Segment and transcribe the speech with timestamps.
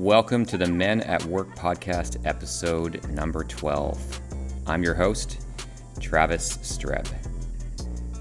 [0.00, 4.20] Welcome to the Men at Work podcast, episode number 12.
[4.66, 5.46] I'm your host,
[6.00, 7.06] Travis Streb.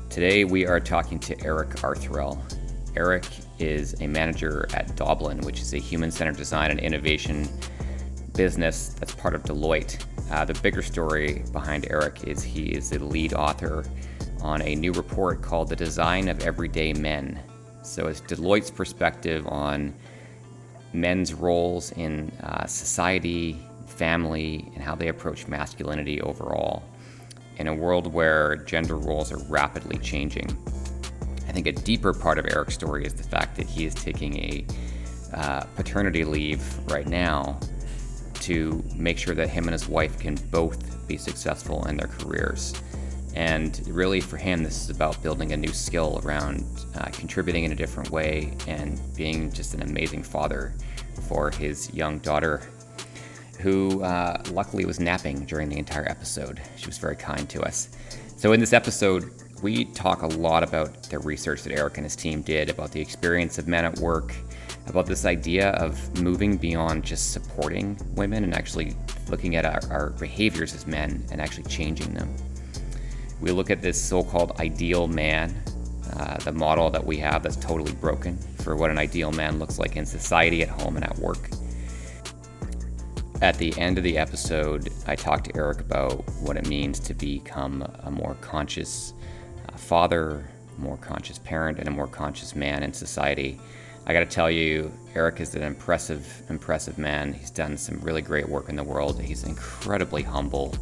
[0.09, 2.43] Today we are talking to Eric Arthurel.
[2.97, 3.25] Eric
[3.59, 7.47] is a manager at Doblin, which is a human centered design and innovation
[8.33, 10.03] business that's part of Deloitte.
[10.31, 13.85] Uh, the bigger story behind Eric is he is the lead author
[14.41, 17.39] on a new report called The Design of Everyday Men.
[17.83, 19.93] So it's Deloitte's perspective on
[20.93, 26.83] men's roles in uh, society, family, and how they approach masculinity overall
[27.57, 30.49] in a world where gender roles are rapidly changing.
[31.47, 34.37] I think a deeper part of Eric's story is the fact that he is taking
[34.37, 34.65] a
[35.33, 37.59] uh, paternity leave right now
[38.41, 42.73] to make sure that him and his wife can both be successful in their careers.
[43.35, 47.71] And really, for him, this is about building a new skill around uh, contributing in
[47.71, 50.73] a different way and being just an amazing father
[51.27, 52.61] for his young daughter,
[53.59, 56.61] who uh, luckily was napping during the entire episode.
[56.75, 57.89] She was very kind to us.
[58.35, 62.15] So, in this episode, we talk a lot about the research that Eric and his
[62.15, 64.33] team did about the experience of men at work,
[64.87, 68.95] about this idea of moving beyond just supporting women and actually
[69.29, 72.33] looking at our, our behaviors as men and actually changing them.
[73.41, 75.55] We look at this so called ideal man,
[76.13, 79.79] uh, the model that we have that's totally broken for what an ideal man looks
[79.79, 81.49] like in society, at home, and at work.
[83.41, 87.13] At the end of the episode, I talked to Eric about what it means to
[87.13, 89.13] become a more conscious
[89.67, 90.45] uh, father,
[90.77, 93.57] more conscious parent, and a more conscious man in society.
[94.05, 97.31] I got to tell you, Eric is an impressive, impressive man.
[97.31, 99.21] He's done some really great work in the world.
[99.21, 100.75] He's incredibly humble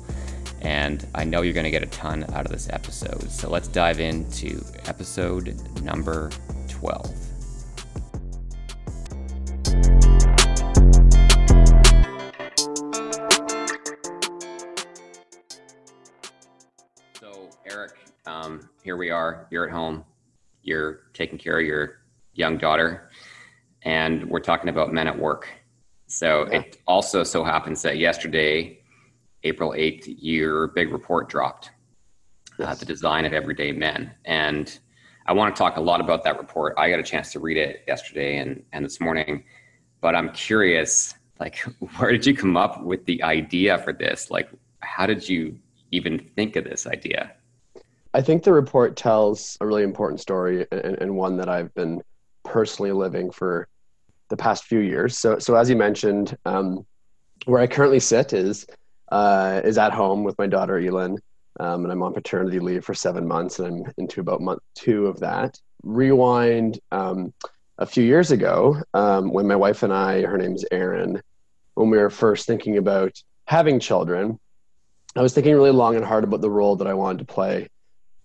[0.61, 3.29] and I know you're going to get a ton out of this episode.
[3.29, 6.31] So let's dive into episode number
[6.67, 7.05] 12.
[17.19, 17.93] So, Eric,
[18.25, 19.47] um, here we are.
[19.51, 20.03] You're at home.
[20.63, 21.99] You're taking care of your
[22.33, 23.09] young daughter,
[23.83, 25.47] and we're talking about men at work.
[26.07, 26.59] So, yeah.
[26.59, 28.79] it also so happens that yesterday
[29.47, 31.71] April 8th, your big report dropped,
[32.59, 32.67] uh, yes.
[32.67, 34.11] uh, The Design of Everyday Men.
[34.25, 34.77] And
[35.25, 36.73] I want to talk a lot about that report.
[36.77, 39.43] I got a chance to read it yesterday and, and this morning,
[40.01, 41.59] but I'm curious, like,
[41.97, 44.29] where did you come up with the idea for this?
[44.29, 44.49] Like,
[44.81, 45.57] how did you
[45.91, 47.31] even think of this idea?
[48.13, 52.01] I think the report tells a really important story and, and one that I've been
[52.43, 53.67] personally living for
[54.29, 55.17] the past few years.
[55.17, 56.85] So, so as you mentioned, um,
[57.45, 58.65] where I currently sit is
[59.09, 61.17] uh, is at home with my daughter Elin,
[61.59, 65.07] um, and I'm on paternity leave for seven months, and I'm into about month two
[65.07, 65.59] of that.
[65.83, 67.33] Rewind um,
[67.77, 71.21] a few years ago um, when my wife and I, her name's Erin,
[71.75, 74.39] when we were first thinking about having children,
[75.15, 77.69] I was thinking really long and hard about the role that I wanted to play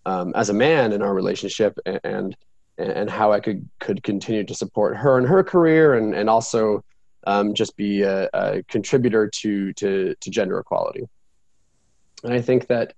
[0.05, 2.37] um, as a man in our relationship and, and
[2.79, 6.83] and how I could could continue to support her in her career and and also
[7.27, 11.09] um, just be a, a, contributor to, to, to gender equality.
[12.25, 12.95] And I think that,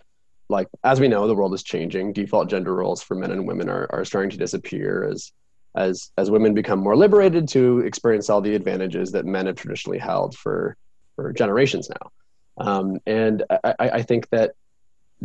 [0.48, 2.12] like as we know, the world is changing.
[2.12, 5.32] Default gender roles for men and women are, are starting to disappear as
[5.74, 9.98] as as women become more liberated to experience all the advantages that men have traditionally
[9.98, 10.76] held for
[11.16, 12.10] for generations now.
[12.56, 14.52] Um, and I, I think that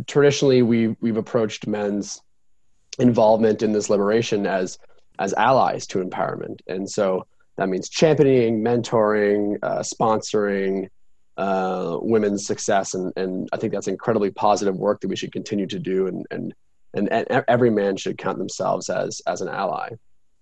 [0.06, 2.20] traditionally we we've approached men's
[2.98, 4.78] involvement in this liberation as
[5.18, 7.26] as allies to empowerment, and so
[7.60, 10.88] that means championing, mentoring, uh, sponsoring
[11.36, 15.66] uh, women's success, and and I think that's incredibly positive work that we should continue
[15.66, 16.54] to do, and and
[16.94, 19.90] and, and every man should count themselves as as an ally.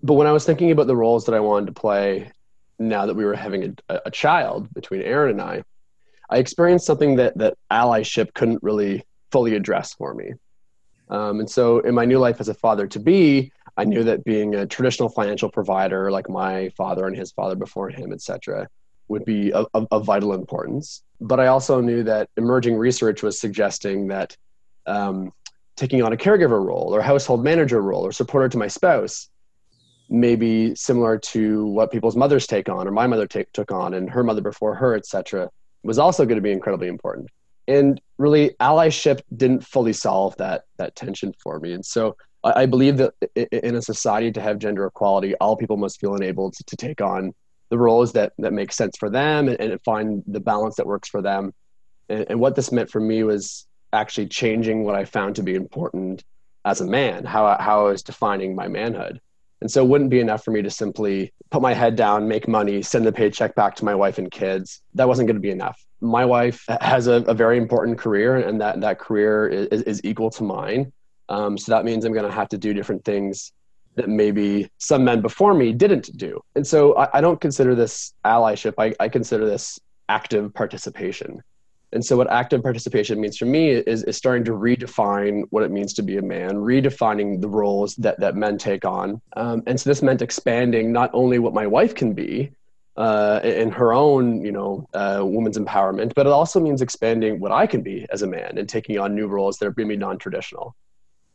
[0.01, 2.31] But when I was thinking about the roles that I wanted to play,
[2.78, 5.65] now that we were having a, a child between Erin and I,
[6.31, 9.03] I experienced something that that allyship couldn't really
[9.33, 10.34] fully address for me.
[11.09, 14.25] Um, and so, in my new life as a father to be, I knew that
[14.25, 18.69] being a traditional financial provider, like my father and his father before him, et cetera,
[19.07, 21.04] would be of, of, vital importance.
[21.21, 24.36] But I also knew that emerging research was suggesting that
[24.86, 25.33] um,
[25.77, 29.28] taking on a caregiver role or household manager role or supporter to my spouse
[30.10, 34.10] may be similar to what people's mothers take on or my mother took on and
[34.10, 35.48] her mother before her, et cetera,
[35.84, 37.28] was also going to be incredibly important.
[37.69, 41.75] And really, allyship didn't fully solve that that tension for me.
[41.75, 46.01] And so I believe that in a society to have gender equality, all people must
[46.01, 47.35] feel enabled to, take on
[47.69, 51.09] the roles that, that make sense for them and, and find the balance that works
[51.09, 51.53] for them.
[52.09, 55.55] And, and, what this meant for me was actually changing what I found to be
[55.55, 56.23] important
[56.65, 59.21] as a man, how, how I was defining my manhood.
[59.61, 62.47] And so it wouldn't be enough for me to simply put my head down, make
[62.47, 64.81] money, send the paycheck back to my wife and kids.
[64.95, 65.85] That wasn't going to be enough.
[66.01, 70.31] My wife has a, a very important career, and that, that career is, is equal
[70.31, 70.93] to mine.
[71.28, 73.53] Um, so that means I'm going to have to do different things
[73.97, 76.41] that maybe some men before me didn't do.
[76.54, 79.78] And so I, I don't consider this allyship, I, I consider this
[80.09, 81.42] active participation.
[81.92, 85.71] And so, what active participation means for me is, is starting to redefine what it
[85.71, 89.22] means to be a man, redefining the roles that, that men take on.
[89.36, 92.51] Um, and so, this meant expanding not only what my wife can be
[92.98, 97.53] uh, in her own, you know, uh, women's empowerment, but it also means expanding what
[97.53, 100.19] I can be as a man and taking on new roles that are maybe non
[100.19, 100.77] traditional.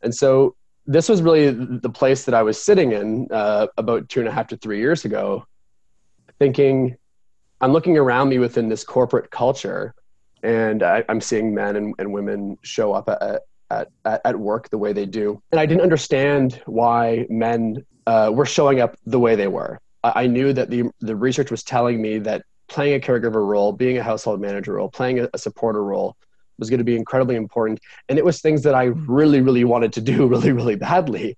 [0.04, 0.54] And so,
[0.86, 4.32] this was really the place that I was sitting in uh, about two and a
[4.32, 5.46] half to three years ago,
[6.38, 6.96] thinking,
[7.60, 9.94] I'm looking around me within this corporate culture
[10.42, 14.76] and I, am seeing men and, and women show up at, at, at, work the
[14.76, 15.42] way they do.
[15.50, 19.80] And I didn't understand why men uh, were showing up the way they were.
[20.02, 23.72] I, I knew that the, the research was telling me that playing a caregiver role,
[23.72, 26.16] being a household manager role, playing a, a supporter role
[26.58, 27.80] was going to be incredibly important.
[28.08, 31.36] And it was things that I really, really wanted to do really, really badly.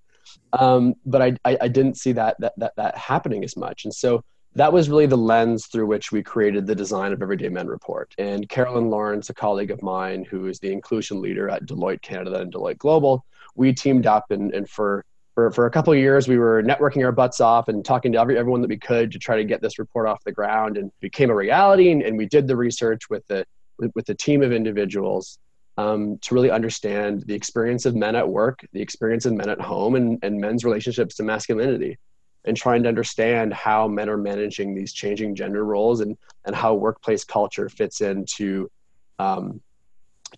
[0.53, 3.85] Um, but I, I, I, didn't see that, that, that, that happening as much.
[3.85, 4.23] And so
[4.55, 8.13] that was really the lens through which we created the design of Everyday Men Report.
[8.17, 12.39] And Carolyn Lawrence, a colleague of mine who is the inclusion leader at Deloitte Canada
[12.39, 13.23] and Deloitte Global,
[13.55, 15.03] we teamed up and, and for
[15.37, 18.19] for, for a couple of years, we were networking our butts off and talking to
[18.19, 20.91] every, everyone that we could to try to get this report off the ground and
[20.99, 21.91] became a reality.
[21.91, 23.45] And, and we did the research with the,
[23.79, 25.39] with, the team of individuals
[25.77, 29.61] um, to really understand the experience of men at work, the experience of men at
[29.61, 31.97] home, and, and men's relationships to masculinity
[32.45, 36.73] and trying to understand how men are managing these changing gender roles and and how
[36.73, 38.71] workplace culture fits into
[39.19, 39.61] um,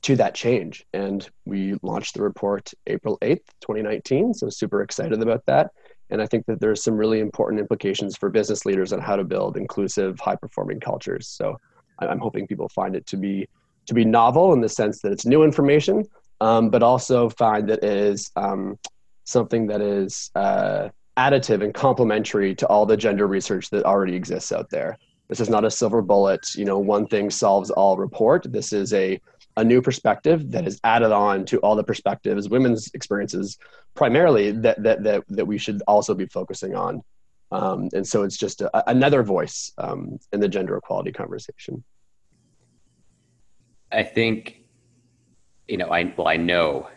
[0.02, 0.86] to that change.
[0.94, 4.34] And we launched the report April 8th, 2019.
[4.34, 5.72] So super excited about that.
[6.10, 9.24] And I think that there's some really important implications for business leaders on how to
[9.24, 11.28] build inclusive, high performing cultures.
[11.28, 11.60] So
[12.02, 13.48] I'm hoping people find it to be
[13.88, 16.06] to be novel in the sense that it's new information,
[16.42, 18.78] um, but also find that it is um,
[19.24, 24.52] something that is uh, additive and complementary to all the gender research that already exists
[24.52, 24.98] out there.
[25.28, 28.52] This is not a silver bullet, you know, one thing solves all report.
[28.52, 29.20] This is a,
[29.58, 33.58] a new perspective that is added on to all the perspectives, women's experiences
[33.96, 37.04] primarily that, that, that, that we should also be focusing on.
[37.52, 41.84] Um, and so it's just a, another voice um, in the gender equality conversation.
[43.92, 44.64] I think,
[45.68, 46.90] you know, I, well, I know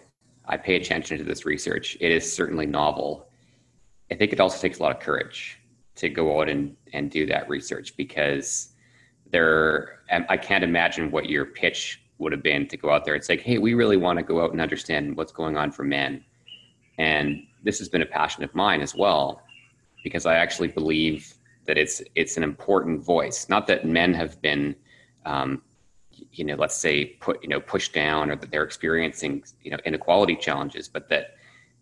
[0.47, 1.97] I pay attention to this research.
[2.01, 3.29] It is certainly novel
[4.13, 5.59] I think it also takes a lot of courage
[5.95, 8.69] to go out and, and do that research because
[9.31, 13.15] there, I can't imagine what your pitch would have been to go out there.
[13.15, 15.83] It's like, hey, we really want to go out and understand what's going on for
[15.83, 16.23] men.
[16.99, 19.41] And this has been a passion of mine as well,
[20.03, 21.35] because I actually believe
[21.67, 23.49] that it's it's an important voice.
[23.49, 24.75] Not that men have been,
[25.25, 25.63] um,
[26.33, 29.79] you know, let's say put you know pushed down or that they're experiencing you know
[29.85, 31.37] inequality challenges, but that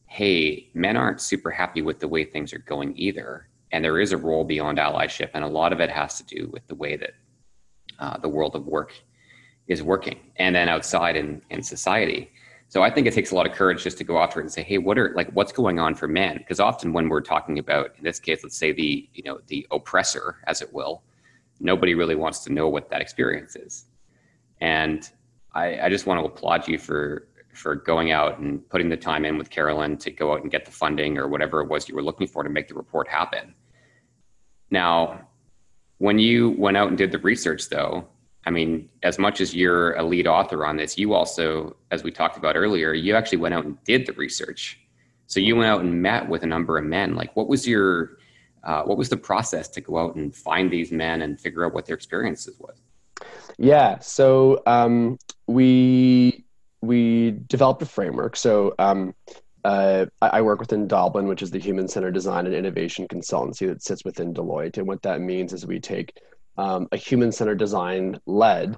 [0.06, 3.46] hey, men aren't super happy with the way things are going either.
[3.70, 6.50] And there is a role beyond allyship, and a lot of it has to do
[6.52, 7.12] with the way that
[8.00, 8.92] uh, the world of work
[9.68, 12.32] is working, and then outside in, in society.
[12.70, 14.52] So I think it takes a lot of courage just to go after it and
[14.52, 16.38] say, hey, what are like what's going on for men?
[16.38, 19.66] Because often when we're talking about, in this case, let's say the you know the
[19.72, 21.02] oppressor, as it will,
[21.58, 23.86] nobody really wants to know what that experience is.
[24.60, 25.10] And
[25.52, 29.24] I, I just want to applaud you for for going out and putting the time
[29.24, 31.96] in with Carolyn to go out and get the funding or whatever it was you
[31.96, 33.52] were looking for to make the report happen.
[34.70, 35.26] Now,
[35.98, 38.06] when you went out and did the research, though,
[38.46, 42.10] I mean, as much as you're a lead author on this, you also, as we
[42.10, 44.80] talked about earlier, you actually went out and did the research.
[45.26, 47.14] So you went out and met with a number of men.
[47.14, 48.18] Like, what was your,
[48.64, 51.74] uh, what was the process to go out and find these men and figure out
[51.74, 52.80] what their experiences was?
[53.58, 53.98] Yeah.
[53.98, 56.44] So um, we
[56.82, 58.36] we developed a framework.
[58.36, 59.14] So um,
[59.64, 63.82] uh, I work within Doblin, which is the human centered design and innovation consultancy that
[63.82, 64.78] sits within Deloitte.
[64.78, 66.16] And what that means is we take
[66.60, 68.76] um, a human centered design led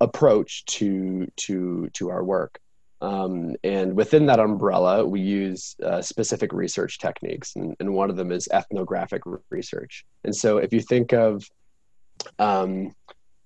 [0.00, 2.60] approach to to to our work.
[3.00, 8.16] Um, and within that umbrella, we use uh, specific research techniques, and, and, one of
[8.16, 10.06] them is ethnographic research.
[10.22, 11.44] And so, if you think of
[12.38, 12.92] um,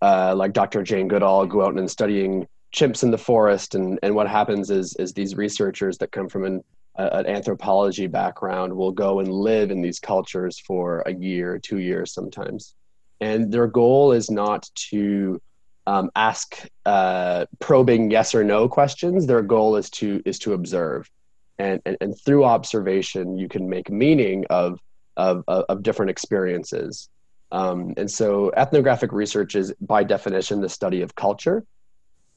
[0.02, 0.82] uh, like Dr.
[0.82, 4.94] Jane Goodall go out and studying chimps in the forest and and what happens is
[4.96, 6.62] is these researchers that come from an,
[6.96, 12.12] an anthropology background will go and live in these cultures for a year two years
[12.12, 12.74] sometimes
[13.20, 15.40] and their goal is not to
[15.86, 21.10] um, ask uh, probing yes or no questions their goal is to is to observe
[21.58, 24.78] and, and and through observation you can make meaning of
[25.18, 27.10] of, of, different experiences.
[27.50, 31.64] Um, and so ethnographic research is by definition the study of culture,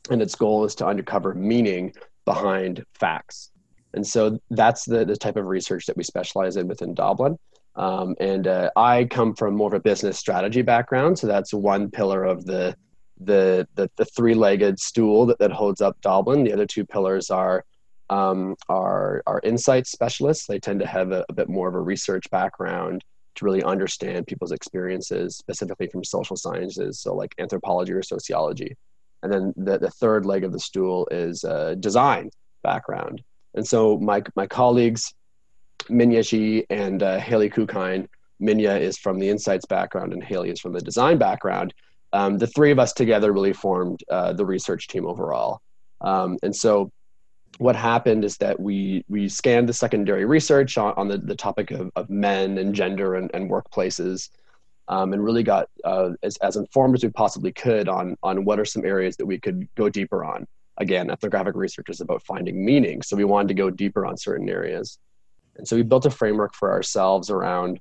[0.10, 1.94] and its goal is to uncover meaning
[2.26, 3.52] behind facts.
[3.94, 7.38] And so that's the, the type of research that we specialize in within Doblin.
[7.82, 11.90] Um, and uh, I come from more of a business strategy background, so that's one
[11.90, 12.76] pillar of the
[13.20, 16.44] the the, the three-legged stool that, that holds up Doblin.
[16.44, 17.66] The other two pillars are
[18.12, 20.46] um, are are insight specialists.
[20.46, 23.04] They tend to have a, a, bit more of a research background
[23.36, 28.76] to really understand people's experiences, specifically from social sciences, so like anthropology or sociology.
[29.24, 32.30] And then the, the third leg of the stool is uh, design
[32.62, 33.24] background.
[33.56, 35.12] And so my my colleagues,
[35.90, 38.08] Minya Ji and uh, Haley Kukine,
[38.42, 41.74] Minya is from the insights background and Haley is from the design background.
[42.14, 45.62] Um, the three of us together really formed uh, the research team overall.
[46.02, 46.92] Um, and so
[47.58, 51.72] what happened is that we we scanned the secondary research on, on the, the topic
[51.72, 54.30] of, of men and gender and, and workplaces
[54.88, 58.60] um, and really got uh, as, as informed as we possibly could on on what
[58.60, 60.48] are some areas that we could go deeper on
[60.78, 64.50] again ethnographic research is about finding meaning so we wanted to go deeper on certain
[64.50, 64.98] areas
[65.58, 67.80] and so we built a framework for ourselves around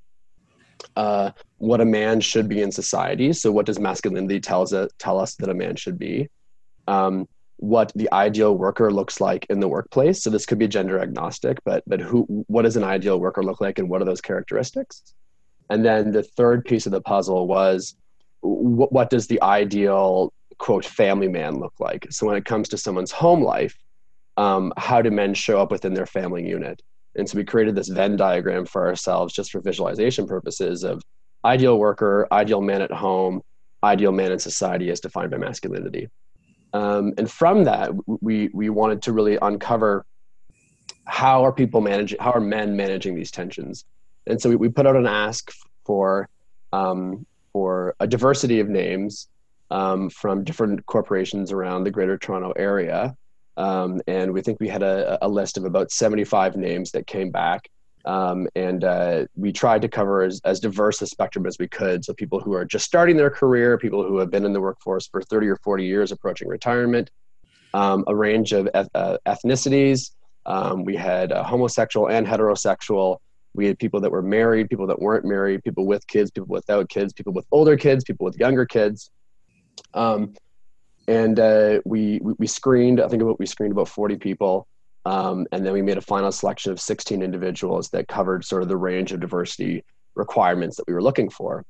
[0.96, 5.18] uh, what a man should be in society so what does masculinity tells us, tell
[5.18, 6.28] us that a man should be
[6.88, 7.28] um,
[7.60, 10.22] what the ideal worker looks like in the workplace.
[10.22, 13.60] So this could be gender agnostic, but but who what does an ideal worker look
[13.60, 15.02] like and what are those characteristics?
[15.68, 17.94] And then the third piece of the puzzle was
[18.40, 22.06] what, what does the ideal quote family man look like?
[22.10, 23.76] So when it comes to someone's home life,
[24.38, 26.80] um, how do men show up within their family unit?
[27.16, 31.02] And so we created this Venn diagram for ourselves just for visualization purposes of
[31.44, 33.42] ideal worker, ideal man at home,
[33.82, 36.08] ideal man in society as defined by masculinity.
[36.72, 37.90] Um, and from that,
[38.20, 40.04] we we wanted to really uncover
[41.06, 43.84] how are people managing, how are men managing these tensions.
[44.26, 45.50] And so we, we put out an ask
[45.84, 46.28] for
[46.72, 49.28] um, for a diversity of names
[49.70, 53.16] um, from different corporations around the Greater Toronto area.
[53.56, 57.30] Um, and we think we had a, a, list of about 75 names that came
[57.30, 57.68] back.
[58.04, 62.04] Um, and uh, we tried to cover as, as diverse a spectrum as we could.
[62.04, 65.08] So people who are just starting their career, people who have been in the workforce
[65.08, 67.10] for 30 or 40 years approaching retirement,
[67.74, 70.12] um, a range of eth- uh, ethnicities.
[70.46, 73.18] Um, we had uh, homosexual and heterosexual.
[73.52, 76.88] We had people that were married, people that weren't married, people with kids, people without
[76.88, 79.10] kids, people with older kids, people with younger kids.
[79.92, 80.34] Um,
[81.10, 84.68] and uh, we, we screened, I think about, we screened about 40 people.
[85.04, 88.68] Um, and then we made a final selection of 16 individuals that covered sort of
[88.68, 89.82] the range of diversity
[90.14, 91.64] requirements that we were looking for.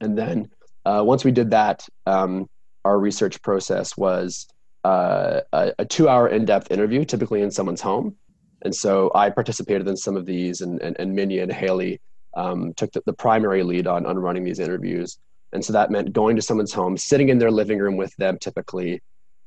[0.00, 0.50] And then
[0.84, 2.48] uh, once we did that, um,
[2.84, 4.48] our research process was
[4.82, 8.16] uh, a, a, two hour in depth interview, typically in someone's home.
[8.62, 12.00] And so I participated in some of these, and, and, and Minya and Haley
[12.36, 15.16] um, took the, the primary lead on, on running these interviews.
[15.52, 18.38] And so that meant going to someone's home, sitting in their living room with them
[18.38, 19.00] typically,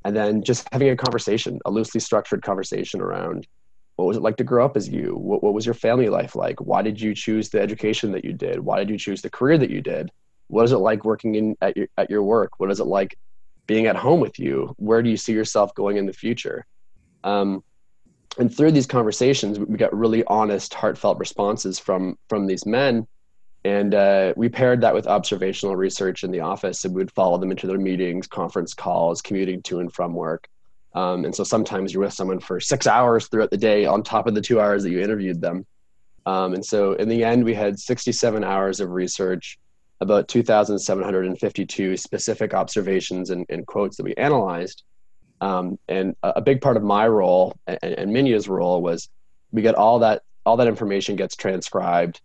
[0.04, 3.48] and then just having a conversation, a loosely structured conversation around
[3.98, 5.16] what was it like to grow up as you?
[5.16, 6.60] What, what was your family life like?
[6.60, 8.60] Why did you choose the education that you did?
[8.60, 10.10] Why did you choose the career that you did?
[10.48, 12.60] What is it like working in at your, at your work?
[12.60, 13.16] What is it like
[13.68, 14.74] being at home with you?
[14.78, 16.66] Where do you see yourself going in the future?
[17.24, 17.64] Um,
[18.40, 23.06] and through these conversations, we got really honest, heartfelt responses from from these men
[23.64, 27.38] and uh, we paired that with observational research in the office, and we would follow
[27.38, 30.48] them into their meetings, conference calls, commuting to and from work.
[30.94, 34.28] Um, and so sometimes you're with someone for six hours throughout the day on top
[34.28, 35.66] of the two hours that you interviewed them.
[36.26, 39.58] Um, and so in the end, we had 67 hours of research,
[40.02, 44.84] about 2,752 specific observations and, and, quotes that we analyzed.
[45.40, 49.10] Um, and a, a, big part of my role and, and Minya's role was
[49.52, 52.22] we get all that all that information gets transcribed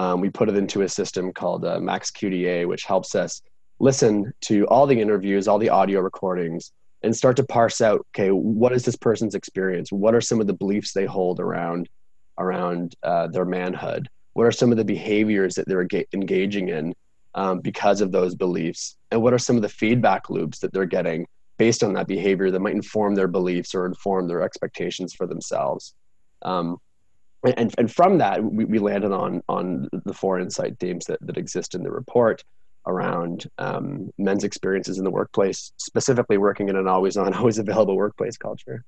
[0.00, 3.42] um, we put it into a system called uh, MaxQDA, which helps us
[3.80, 8.30] listen to all the interviews, all the audio recordings, and start to parse out, okay,
[8.30, 9.92] what is this person's experience?
[9.92, 11.86] What are some of the beliefs they hold around
[12.38, 14.08] around uh, their manhood?
[14.32, 16.94] What are some of the behaviors that they're engaging in
[17.34, 18.96] um, because of those beliefs?
[19.10, 21.26] And what are some of the feedback loops that they're getting
[21.58, 25.94] based on that behavior that might inform their beliefs or inform their expectations for themselves?
[26.40, 26.78] Um,
[27.44, 31.36] and, and from that we, we landed on on the four insight themes that, that
[31.36, 32.42] exist in the report
[32.86, 37.96] around um, men's experiences in the workplace specifically working in an always on always available
[37.96, 38.84] workplace culture.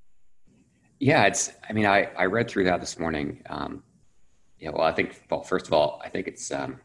[0.99, 3.43] Yeah it's i mean i i read through that this morning.
[3.49, 3.83] Um,
[4.59, 6.79] yeah well i think well first of all i think it's um,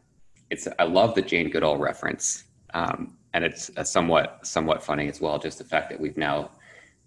[0.50, 2.44] it's i love the jane goodall reference.
[2.74, 6.50] Um, and it's somewhat somewhat funny as well just the fact that we've now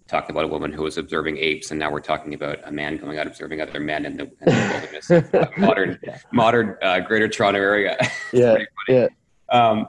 [0.08, 2.96] talked about a woman who was observing apes, and now we're talking about a man
[2.96, 5.98] going out observing other men in the, in the wilderness of modern,
[6.32, 7.96] modern uh, Greater Toronto area.
[8.32, 9.08] yeah, yeah.
[9.48, 9.86] Um,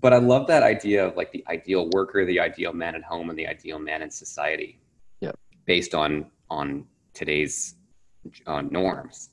[0.00, 3.30] but I love that idea of like the ideal worker, the ideal man at home,
[3.30, 4.80] and the ideal man in society.
[5.20, 5.32] Yeah.
[5.66, 7.76] Based on on today's
[8.46, 9.30] uh, norms.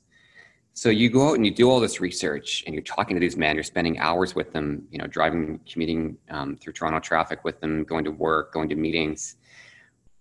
[0.74, 3.36] So you go out and you do all this research, and you're talking to these
[3.36, 3.56] men.
[3.56, 4.86] You're spending hours with them.
[4.90, 8.76] You know, driving, commuting um, through Toronto traffic with them, going to work, going to
[8.76, 9.36] meetings.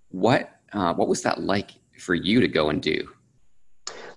[0.10, 3.08] What uh, what was that like for you to go and do?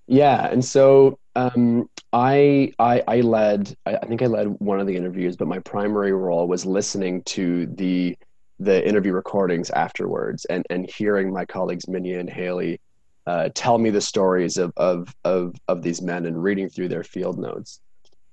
[0.06, 3.74] Yeah, and so um, I, I, I led.
[3.86, 7.22] I, I think I led one of the interviews, but my primary role was listening
[7.24, 8.16] to the
[8.58, 12.78] the interview recordings afterwards and and hearing my colleagues Minya and Haley
[13.26, 17.04] uh, tell me the stories of, of of of these men and reading through their
[17.04, 17.80] field notes,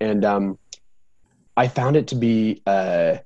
[0.02, 0.58] and um,
[1.56, 2.62] I found it to be.
[2.66, 3.18] Uh,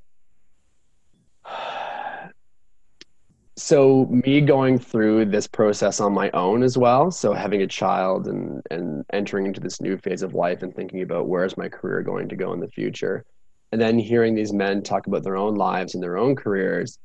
[3.58, 8.27] so me going through this process on my own as well so having a child
[8.27, 12.01] and and entering into this new phase of life and thinking about where's my career
[12.01, 13.25] going to go in the future.
[13.72, 16.98] And then hearing these men talk about their own lives and their own careers.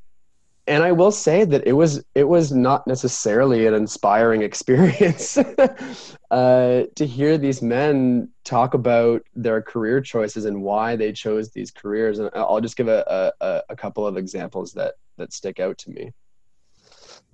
[0.69, 5.39] And i will say that it was it was not necessarily an inspiring experience
[6.31, 11.71] uh, to hear these men talk about their career choices and why they chose these
[11.71, 12.19] careers.
[12.19, 15.91] And i'll just give a, a, a couple of examples that that stick out to
[15.91, 16.13] me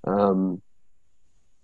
[0.05, 0.61] um,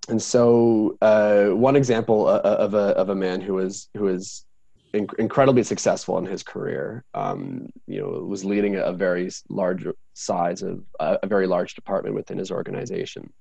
[0.10, 4.06] and so, uh, one example uh, uh, of a of a man who was who
[4.06, 4.46] was
[4.94, 10.64] inc- incredibly successful in his career, um, you know, was leading a very large size
[10.64, 13.32] of uh, a very large department within his organization,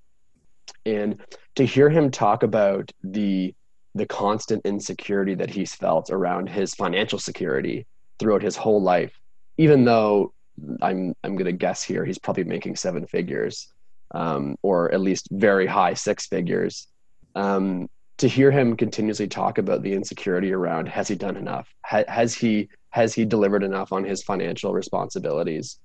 [0.85, 1.21] and
[1.55, 3.55] to hear him talk about the
[3.95, 7.87] the constant insecurity that he's felt around his financial security
[8.19, 9.19] throughout his whole life,
[9.57, 10.35] even though
[10.83, 13.73] I'm I'm going to guess here he's probably making seven figures
[14.13, 16.89] um, or at least very high six figures.
[17.35, 17.89] Um,
[18.19, 21.73] to hear him continuously talk about the insecurity around has he done enough?
[21.85, 25.79] Ha- has he has he delivered enough on his financial responsibilities?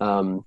[0.00, 0.44] Um,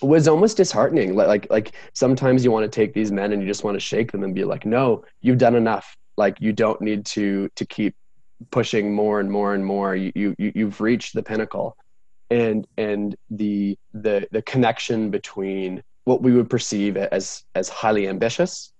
[0.00, 1.14] was almost disheartening.
[1.14, 4.10] Like like sometimes you want to take these men and you just want to shake
[4.10, 5.96] them and be like, no, you've done enough.
[6.16, 7.94] Like you don't need to to keep
[8.50, 9.94] pushing more and more and more.
[9.94, 11.76] You you you've reached the pinnacle,
[12.30, 18.72] and and the the the connection between what we would perceive as as highly ambitious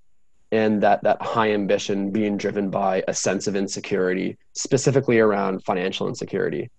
[0.51, 6.09] and that that high ambition being driven by a sense of insecurity specifically around financial
[6.09, 6.71] insecurity.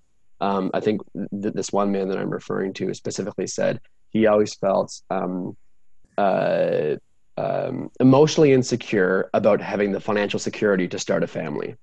[0.42, 1.02] Um, i think
[1.42, 3.80] th- this one man that i'm referring to specifically said
[4.10, 5.56] he always felt um,
[6.18, 6.96] uh,
[7.38, 11.76] um, emotionally insecure about having the financial security to start a family.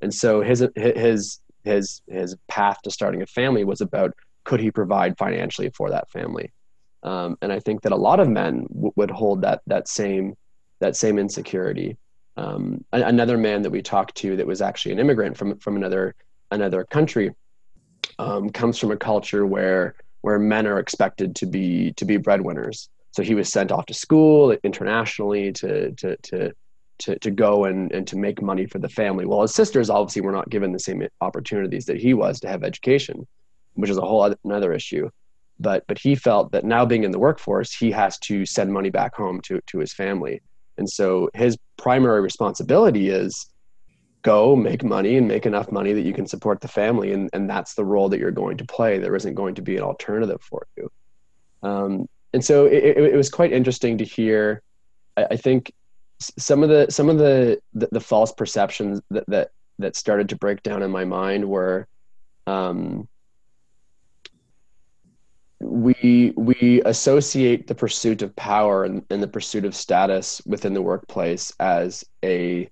[0.00, 4.70] And so his his his his path to starting a family was about could he
[4.70, 6.52] provide financially for that family
[7.04, 10.34] um, and I think that a lot of men w- would hold that that same
[10.80, 11.96] that same insecurity.
[12.36, 16.14] Um, another man that we talked to that was actually an immigrant from from another
[16.50, 17.30] another country
[18.18, 22.88] um, comes from a culture where where men are expected to be to be breadwinners.
[23.12, 26.52] So he was sent off to school internationally to to to
[27.00, 29.26] to, to go and, and to make money for the family.
[29.26, 32.62] Well, his sisters obviously were not given the same opportunities that he was to have
[32.62, 33.26] education,
[33.74, 35.10] which is a whole other, another issue
[35.64, 38.90] but but he felt that now being in the workforce he has to send money
[38.90, 40.40] back home to to his family.
[40.76, 43.48] And so his primary responsibility is
[44.22, 47.12] go make money and make enough money that you can support the family.
[47.12, 48.98] And, and that's the role that you're going to play.
[48.98, 50.90] There isn't going to be an alternative for you.
[51.62, 54.62] Um, and so it, it, was quite interesting to hear
[55.16, 55.72] I, I, think
[56.20, 60.36] some of the some of the, the, the false perceptions that, that that started to
[60.36, 61.86] break down in my mind were
[62.46, 63.08] um,
[65.64, 70.82] we we associate the pursuit of power and, and, the pursuit of status within the
[70.82, 72.68] workplace as a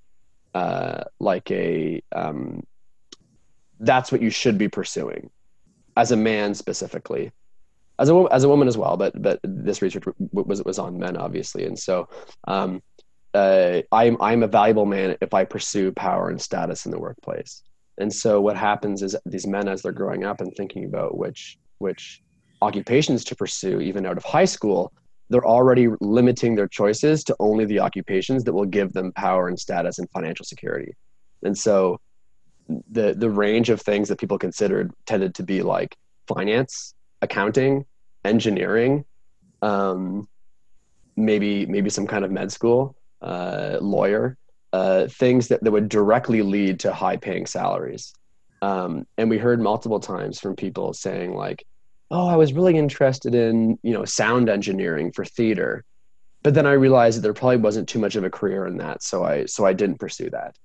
[0.54, 2.62] uh, like a um,
[3.80, 5.30] that's what you should be pursuing
[5.96, 7.32] as a man specifically
[7.98, 11.16] as a as a woman as well but but this research was was on men
[11.16, 11.64] obviously.
[11.64, 12.08] And so
[12.46, 12.82] um,
[13.32, 17.62] uh, I'm I'm a valuable man if I pursue power and status in the workplace.
[17.98, 21.58] And so what happens is these men as they're growing up and thinking about which
[21.78, 22.22] which
[22.62, 24.92] occupations to pursue even out of high school
[25.32, 29.58] they're already limiting their choices to only the occupations that will give them power and
[29.58, 30.94] status and financial security.
[31.42, 31.98] And so
[32.90, 35.96] the the range of things that people considered tended to be like
[36.28, 37.84] finance accounting
[38.24, 39.04] engineering
[39.62, 40.28] um,
[41.16, 44.36] maybe maybe some kind of med school uh, lawyer
[44.72, 48.14] uh, things that, that would directly lead to high paying salaries.
[48.62, 51.64] Um, and we heard multiple times from people saying like
[52.12, 55.84] oh, I was really interested in, you know, sound engineering for theater.
[56.42, 59.02] but then I realized that there probably wasn't too much of a career in that,
[59.02, 60.56] so I so I didn't pursue that.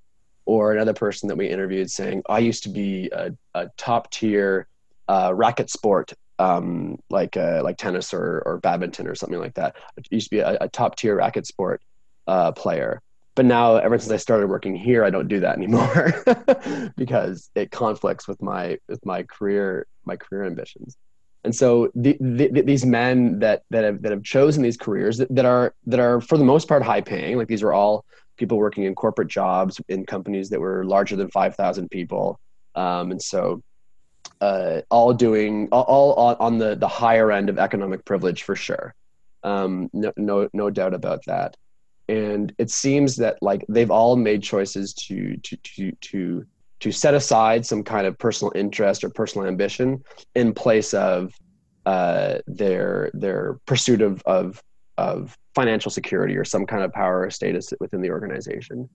[0.46, 4.68] Or another person that we interviewed saying, I used to be a, a top tier
[5.08, 9.76] uh, racket sport um, like uh, like tennis or, or badminton or something like that.
[9.98, 11.82] I used to be a, a top tier racket sport
[12.28, 13.02] uh, player,
[13.36, 16.24] but now ever since I started working here, I don't do that anymore
[16.98, 20.98] because it conflicts with my with my career my career ambitions.
[21.48, 25.34] And so the, the, these men that that have that have chosen these careers that,
[25.34, 28.04] that are that are for the most part high paying, like these are all
[28.36, 32.38] people working in corporate jobs in companies that were larger than five thousand people,
[32.76, 33.64] um, and so
[34.42, 38.94] uh, all doing all, all, on the the higher end of economic privilege for sure.
[39.44, 41.56] Um, no, no no doubt about that.
[42.10, 46.46] And it seems that like they've all made choices to to to to
[46.80, 50.04] to set aside some kind of personal interest or personal ambition
[50.36, 51.34] in place of
[51.86, 54.62] uh, their their pursuit of, of
[54.98, 58.90] of financial security or some kind of power or status within the organization.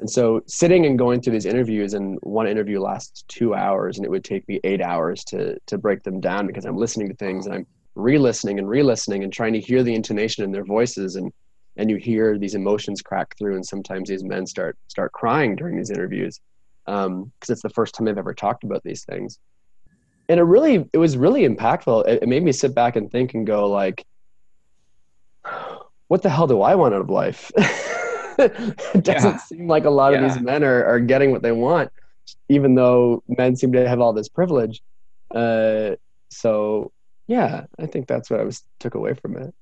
[0.00, 4.04] And so sitting and going through these interviews and one interview lasts two hours and
[4.04, 7.14] it would take me eight hours to to break them down because I'm listening to
[7.14, 11.16] things and I'm re-listening and re-listening and trying to hear the intonation in their voices
[11.16, 11.32] and
[11.76, 15.76] and you hear these emotions crack through and sometimes these men start start crying during
[15.76, 16.40] these interviews
[16.86, 19.38] because um, it's the first time I've ever talked about these things.
[20.28, 22.06] And it really, it was really impactful.
[22.06, 24.04] It, it made me sit back and think and go like,
[26.08, 27.50] what the hell do I want out of life?
[28.38, 29.36] it doesn't yeah.
[29.38, 30.20] seem like a lot yeah.
[30.20, 31.90] of these men are, are getting what they want,
[32.48, 34.82] even though men seem to have all this privilege.
[35.34, 35.96] Uh,
[36.30, 36.92] so
[37.26, 39.54] yeah, I think that's what I was took away from it.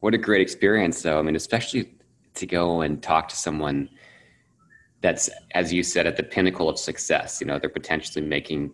[0.00, 1.18] What a great experience, though.
[1.18, 1.92] I mean, especially
[2.34, 3.88] to go and talk to someone
[5.02, 7.40] that's as you said at the pinnacle of success.
[7.40, 8.72] You know they're potentially making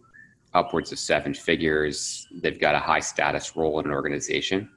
[0.55, 2.27] upwards of seven figures.
[2.43, 4.71] They've got a high status role in an organization.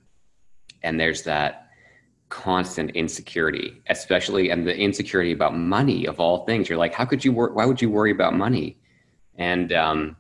[0.84, 1.64] And there's that
[2.30, 6.68] constant insecurity especially and the insecurity about money of all things.
[6.70, 8.78] You're like how could you work why would you worry about money?
[9.38, 10.18] And um,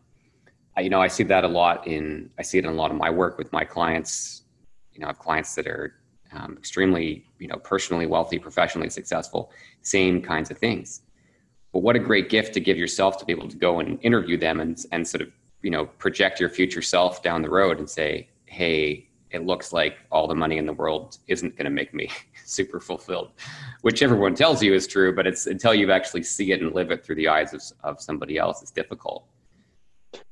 [0.77, 2.91] I, you know i see that a lot in i see it in a lot
[2.91, 4.43] of my work with my clients.
[4.93, 5.95] You know i have clients that are
[6.31, 11.01] um, extremely you know personally wealthy professionally successful same kinds of things
[11.75, 14.37] but what a great gift to give yourself to be able to go and interview
[14.37, 15.29] them and, and sort of,
[15.61, 19.97] you know, project your future self down the road and say, hey, it looks like
[20.09, 22.09] all the money in the world isn't going to make me
[22.45, 23.31] super fulfilled,
[23.81, 26.91] which everyone tells you is true, but it's until you actually see it and live
[26.91, 29.25] it through the eyes of, of somebody else, it's difficult.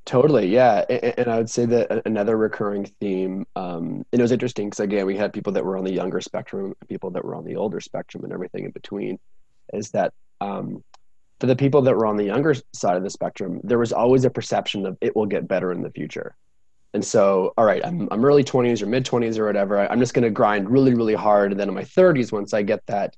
[0.06, 4.32] Totally, yeah, and, and I would say that another recurring theme, um, and it was
[4.32, 7.36] interesting because again, we had people that were on the younger spectrum, people that were
[7.36, 9.20] on the older spectrum, and everything in between,
[9.74, 10.82] is that um,
[11.44, 14.24] for the people that were on the younger side of the spectrum, there was always
[14.24, 16.38] a perception of it will get better in the future.
[16.94, 19.78] And so, all right, I'm, I'm early 20s or mid 20s or whatever.
[19.92, 21.52] I'm just going to grind really, really hard.
[21.52, 23.18] And then in my 30s, once I get that,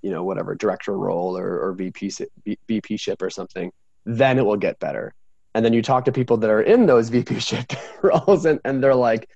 [0.00, 2.10] you know, whatever director role or, or VP,
[2.66, 3.70] VP ship or something,
[4.06, 5.12] then it will get better.
[5.54, 8.82] And then you talk to people that are in those VP ship roles and, and
[8.82, 9.28] they're like,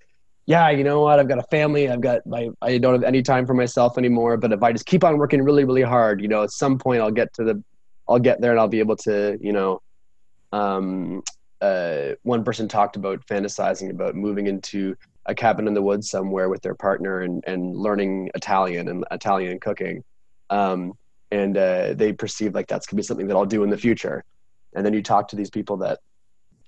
[0.47, 1.19] yeah, you know what?
[1.19, 1.91] I've got a family.
[1.91, 4.39] I've got my, I don't have any time for myself anymore.
[4.39, 7.03] But if I just keep on working really, really hard, you know, at some point
[7.03, 7.63] I'll get to the
[8.09, 9.81] I'll get there and I'll be able to, you know,
[10.53, 11.23] um,
[11.61, 14.95] uh, one person talked about fantasizing about moving into
[15.27, 19.59] a cabin in the woods somewhere with their partner and, and learning Italian and Italian
[19.59, 20.05] cooking.
[20.51, 20.93] Um,
[21.31, 24.25] and uh, they perceive like that's gonna be something that I'll do in the future.
[24.75, 25.99] And then you talk to these people that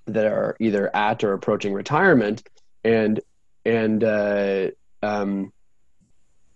[0.05, 2.43] that are either at or approaching retirement,
[2.83, 3.19] and
[3.65, 4.67] and uh,
[5.03, 5.51] um,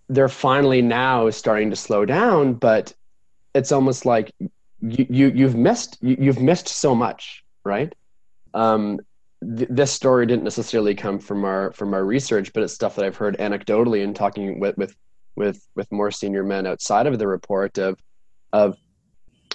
[0.08, 2.92] they're finally now starting to slow down, but
[3.54, 4.32] it's almost like
[4.82, 7.92] you, you you've missed you, you've missed so much, right?
[8.52, 9.00] Um,
[9.56, 13.04] th- this story didn't necessarily come from our from our research, but it's stuff that
[13.04, 14.94] I've heard anecdotally and talking with with
[15.36, 17.98] with with more senior men outside of the report of
[18.52, 18.76] of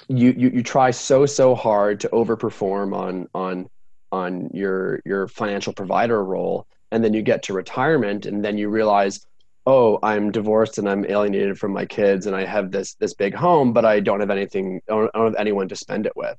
[0.08, 3.68] you you you try so so hard to overperform on on
[4.12, 8.70] on your your financial provider role and then you get to retirement and then you
[8.70, 9.26] realize
[9.68, 13.36] oh i'm divorced and i'm alienated from my kids and i have this this big
[13.36, 16.14] home but i don't have anything i don't, I don't have anyone to spend it
[16.16, 16.38] with.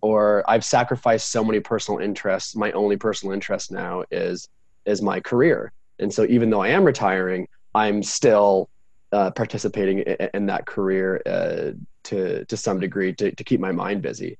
[0.00, 2.56] Or i've sacrificed so many personal interests.
[2.56, 4.48] My only personal interest now is
[4.86, 5.72] is my career.
[5.98, 8.70] And so even though i am retiring i'm still
[9.12, 11.72] uh, participating in, in, that career uh,
[12.04, 14.38] to to some degree to, to keep my mind busy.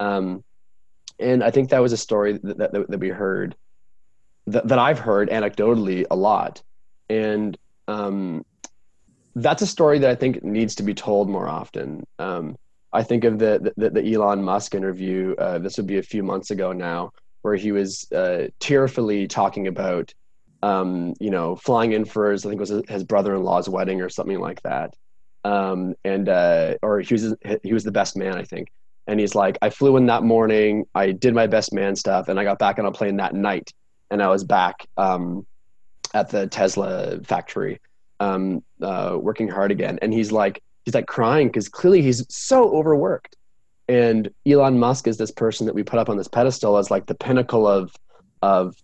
[0.00, 0.42] Um,
[1.20, 3.54] and i think that was a story that, that, that we heard
[4.46, 6.62] that, that i've heard anecdotally a lot
[7.10, 8.44] and um,
[9.34, 12.06] that's a story that I think needs to be told more often.
[12.18, 12.56] Um,
[12.92, 15.34] I think of the, the, the Elon Musk interview.
[15.38, 17.10] Uh, this would be a few months ago now,
[17.42, 20.14] where he was uh, tearfully talking about
[20.62, 24.08] um, you know, flying in for his, I think it was his brother-in-law's wedding or
[24.08, 24.94] something like that.
[25.44, 28.68] Um, and, uh, or he was, he was the best man, I think.
[29.06, 32.38] And he's like, I flew in that morning, I did my best man stuff, and
[32.38, 33.72] I got back on a plane that night.
[34.10, 35.46] And I was back, um,
[36.14, 37.80] at the Tesla factory,
[38.18, 39.98] um, uh, working hard again.
[40.02, 43.36] And he's like, he's like crying because clearly he's so overworked.
[43.88, 47.06] And Elon Musk is this person that we put up on this pedestal as like
[47.06, 47.94] the pinnacle of,
[48.42, 48.76] of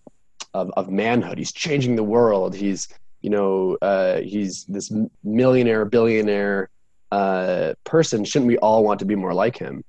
[0.56, 1.38] of, of manhood.
[1.38, 2.54] He's changing the world.
[2.54, 2.88] He's
[3.20, 6.70] you know uh, he's this millionaire, billionaire
[7.12, 8.24] uh, person.
[8.24, 9.84] Shouldn't we all want to be more like him?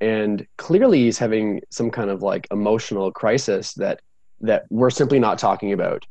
[0.00, 4.00] And clearly, he's having some kind of like emotional crisis that
[4.40, 6.04] that we're simply not talking about.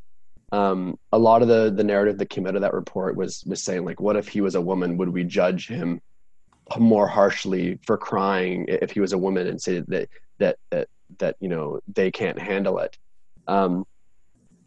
[0.52, 3.64] Um, a lot of the the narrative that came out of that report was was
[3.64, 4.98] saying like, what if he was a woman?
[4.98, 6.02] Would we judge him
[6.78, 10.88] more harshly for crying if he was a woman and say that that that
[11.20, 12.98] that you know they can't handle it?
[13.48, 13.86] Um,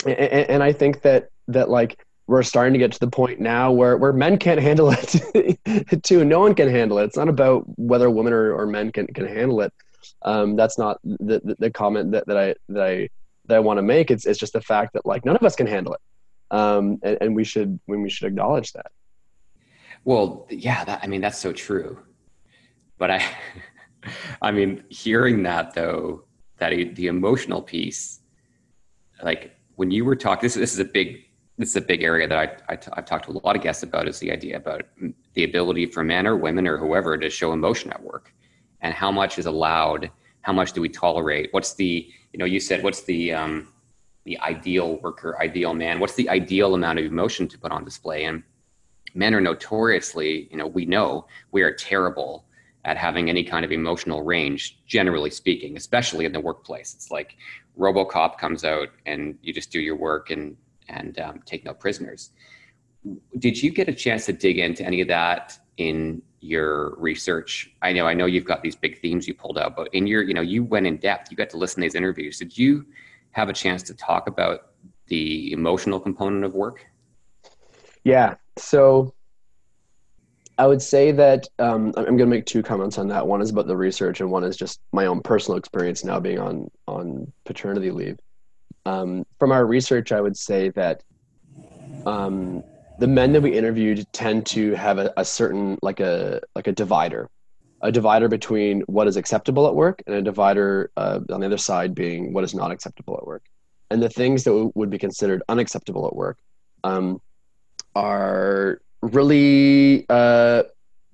[0.05, 3.73] and, and I think that that like we're starting to get to the point now
[3.73, 6.25] where, where men can't handle it too.
[6.25, 7.07] No one can handle it.
[7.07, 9.73] It's not about whether women or, or men can, can handle it.
[10.23, 13.09] Um, that's not the, the, the, comment that, that I, that I,
[13.51, 14.11] that I want to make.
[14.11, 16.01] It's, it's just the fact that like none of us can handle it.
[16.51, 18.91] Um, and, and we should, when we should acknowledge that.
[20.05, 21.99] Well, yeah, that, I mean, that's so true.
[22.99, 23.25] But I,
[24.43, 26.25] I mean, hearing that though,
[26.59, 28.21] that the emotional piece,
[29.23, 31.27] like when you were talking, this, this is a big
[31.59, 33.61] this is a big area that I, I t- I've talked to a lot of
[33.61, 34.83] guests about is the idea about
[35.35, 38.33] the ability for men or women or whoever to show emotion at work
[38.81, 40.11] and how much is allowed
[40.43, 41.49] how much do we tolerate?
[41.53, 43.69] What's the you know you said what's the um,
[44.25, 46.01] the ideal worker ideal man?
[46.01, 48.25] What's the ideal amount of emotion to put on display?
[48.25, 48.43] And
[49.15, 52.45] men are notoriously you know we know we are terrible
[52.85, 56.95] at having any kind of emotional range generally speaking especially in the workplace.
[56.95, 57.37] It's like
[57.79, 60.57] RoboCop comes out and you just do your work and
[60.89, 62.31] and um, take no prisoners.
[63.39, 67.73] Did you get a chance to dig into any of that in your research?
[67.83, 70.23] I know I know you've got these big themes you pulled out, but in your
[70.23, 71.31] you know you went in depth.
[71.31, 72.39] You got to listen to these interviews.
[72.39, 72.87] Did you
[73.33, 74.73] have a chance to talk about
[75.07, 76.87] the emotional component of work?
[78.05, 78.35] Yeah.
[78.59, 79.15] So
[80.59, 83.27] I would say that um, I'm going to make two comments on that.
[83.27, 86.39] One is about the research, and one is just my own personal experience now being
[86.39, 88.19] on on paternity leave.
[88.85, 91.03] Um, from our research, I would say that
[92.07, 92.63] um,
[93.01, 96.73] the men that we interviewed tend to have a, a, certain like a like a
[96.73, 97.31] divider,
[97.81, 101.57] a divider between what is acceptable at work and a divider uh, on the other
[101.57, 103.43] side being what is not acceptable at work.
[103.91, 106.39] And the things that w- would be considered unacceptable at work
[106.85, 107.23] um,
[107.97, 110.65] are really uh,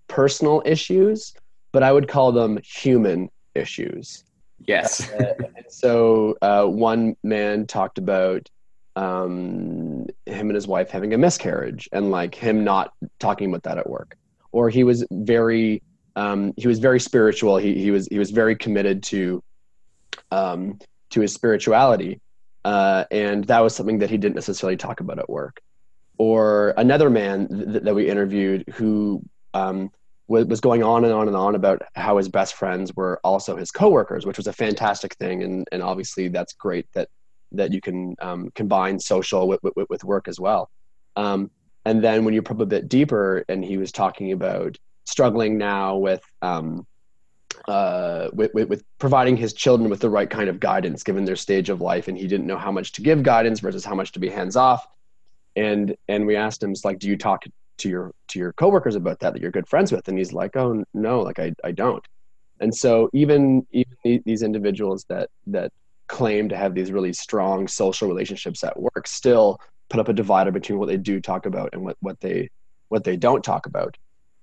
[0.08, 1.34] personal issues,
[1.70, 4.24] but I would call them human issues.
[4.66, 5.08] Yes.
[5.12, 5.34] uh,
[5.68, 8.50] so uh, one man talked about
[8.96, 13.78] um, him and his wife having a miscarriage, and like him not talking about that
[13.78, 14.16] at work,
[14.52, 15.82] or he was very
[16.16, 17.58] um, he was very spiritual.
[17.58, 19.44] He he was he was very committed to
[20.30, 20.78] um,
[21.10, 22.20] to his spirituality,
[22.64, 25.60] uh, and that was something that he didn't necessarily talk about at work.
[26.18, 29.90] Or another man th- that we interviewed who um,
[30.28, 33.56] w- was going on and on and on about how his best friends were also
[33.56, 37.10] his coworkers, which was a fantastic thing, and and obviously that's great that
[37.52, 40.70] that you can um, combine social with, with, with work as well.
[41.16, 41.50] Um,
[41.84, 45.96] and then when you probe a bit deeper, and he was talking about struggling now
[45.96, 46.86] with um,
[47.68, 51.36] uh, with, with, with, providing his children with the right kind of guidance given their
[51.36, 54.12] stage of life and he didn't know how much to give guidance versus how much
[54.12, 54.86] to be hands off.
[55.56, 57.44] And and we asked him like do you talk
[57.78, 60.06] to your to your coworkers about that that you're good friends with?
[60.08, 62.04] And he's like oh no like i, I don't.
[62.60, 65.72] And so even even these individuals that that
[66.08, 70.50] claim to have these really strong social relationships at work still put up a divider
[70.50, 72.48] between what they do talk about and what what they
[72.88, 73.96] what they don't talk about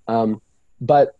[0.07, 0.41] um,
[0.81, 1.15] but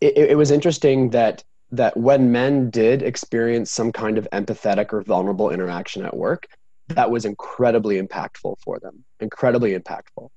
[0.00, 5.02] it, it was interesting that that when men did experience some kind of empathetic or
[5.02, 6.46] vulnerable interaction at work
[6.94, 10.28] that was incredibly impactful for them, incredibly impactful.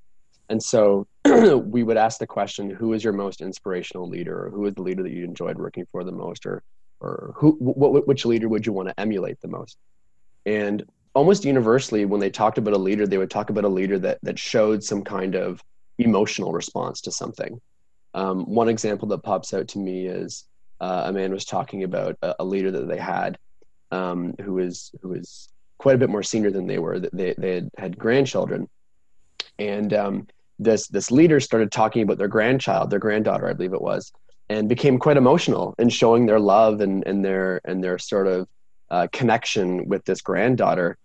[0.48, 4.66] And so we would ask the question, who is your most inspirational leader or who
[4.66, 6.62] is the leader that you enjoyed working for the most or,
[7.00, 9.76] or who, what, which leader would you want to emulate the most?
[10.46, 13.98] And almost universally, when they talked about a leader, they would talk about a leader
[14.00, 15.62] that, that showed some kind of
[15.98, 17.60] emotional response to something.
[18.14, 20.44] Um, one example that pops out to me is
[20.80, 23.38] uh, a man was talking about a, a leader that they had
[23.90, 26.98] um, who was who was quite a bit more senior than they were.
[26.98, 28.68] that They they had, had grandchildren,
[29.58, 30.26] and um,
[30.58, 34.12] this this leader started talking about their grandchild, their granddaughter, I believe it was,
[34.48, 38.46] and became quite emotional in showing their love and and their and their sort of
[38.90, 40.96] uh, connection with this granddaughter.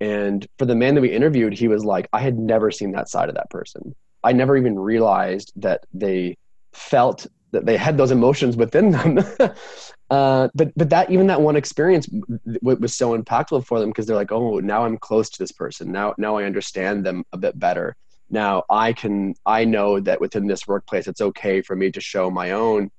[0.00, 3.08] And for the man that we interviewed, he was like, I had never seen that
[3.08, 3.94] side of that person.
[4.22, 6.36] I never even realized that they
[6.72, 9.18] felt that they had those emotions within them.
[10.10, 14.06] uh, but but that even that one experience w- was so impactful for them because
[14.06, 15.90] they're like, oh, now I'm close to this person.
[15.90, 17.96] Now now I understand them a bit better.
[18.30, 22.30] Now I can I know that within this workplace, it's okay for me to show
[22.30, 22.90] my own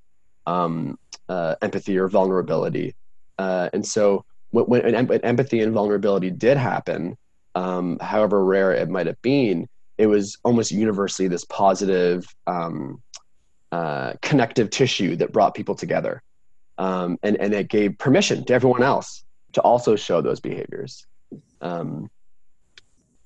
[0.46, 2.94] um, uh, empathy or vulnerability.
[3.38, 7.16] Uh, and so when, when, empathy and vulnerability did happen,
[7.54, 13.02] um, however rare it might have been, it was almost universally this positive um,
[13.72, 16.22] uh, connective tissue that brought people together.
[16.78, 21.06] Um, and, and it gave permission to everyone else to also show those behaviors.
[21.60, 22.10] Um,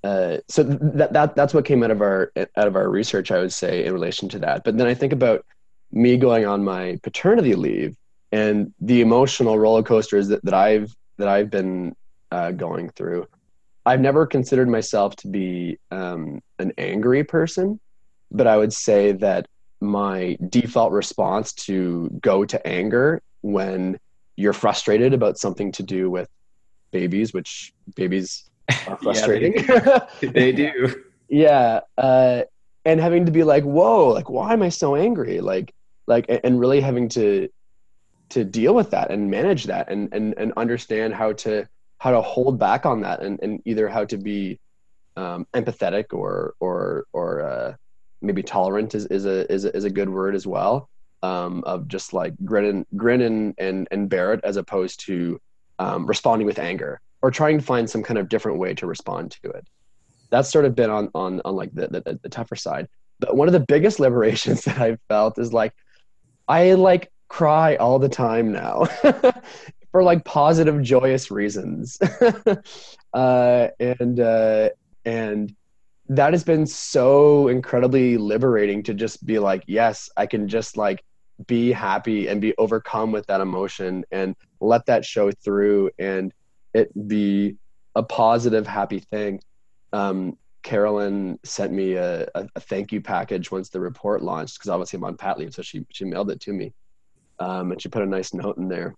[0.04, 3.38] uh, so that, that that's what came out of our out of our research, I
[3.38, 4.62] would say, in relation to that.
[4.62, 5.46] But then I think about
[5.92, 7.96] me going on my paternity leave
[8.30, 11.96] and the emotional roller coasters that, that I've that I've been
[12.30, 13.26] uh, going through.
[13.86, 17.80] I've never considered myself to be um, an angry person,
[18.30, 19.46] but I would say that
[19.80, 23.98] my default response to go to anger when
[24.36, 26.28] you're frustrated about something to do with
[26.90, 28.50] babies, which babies
[28.86, 29.54] are frustrating.
[29.56, 31.04] yeah, they, they, do.
[31.28, 31.80] yeah.
[31.96, 32.42] Uh,
[32.84, 35.40] and having to be like, whoa, like, why am I so angry?
[35.40, 35.74] Like,
[36.06, 37.48] like, and really having to,
[38.30, 41.66] to deal with that and manage that and, and, and understand how to,
[41.98, 44.58] how to hold back on that and, and either how to be
[45.16, 47.74] um, empathetic or, or, or, uh,
[48.24, 50.88] maybe tolerant is, is a is a, is a good word as well
[51.22, 55.40] um, of just like grin and grin and, and, and bear it as opposed to
[55.78, 59.30] um, responding with anger or trying to find some kind of different way to respond
[59.30, 59.66] to it.
[60.28, 62.86] That's sort of been on on, on like the, the, the tougher side.
[63.18, 65.72] But one of the biggest liberations that i've felt is like
[66.46, 68.84] i like cry all the time now
[69.90, 71.98] for like positive joyous reasons.
[73.14, 74.68] Uh, and uh,
[75.04, 75.54] and
[76.08, 81.04] that has been so incredibly liberating to just be like yes i can just like
[81.46, 86.34] be happy and be overcome with that emotion and let that show through and
[86.74, 87.56] it be
[87.94, 89.40] a positive happy thing.
[89.92, 94.70] Um, carolyn sent me a, a, a, thank you package once the report launched because
[94.70, 96.72] obviously i'm on pat leave so she, she mailed it to me.
[97.38, 98.94] Um, and she put a nice note in there.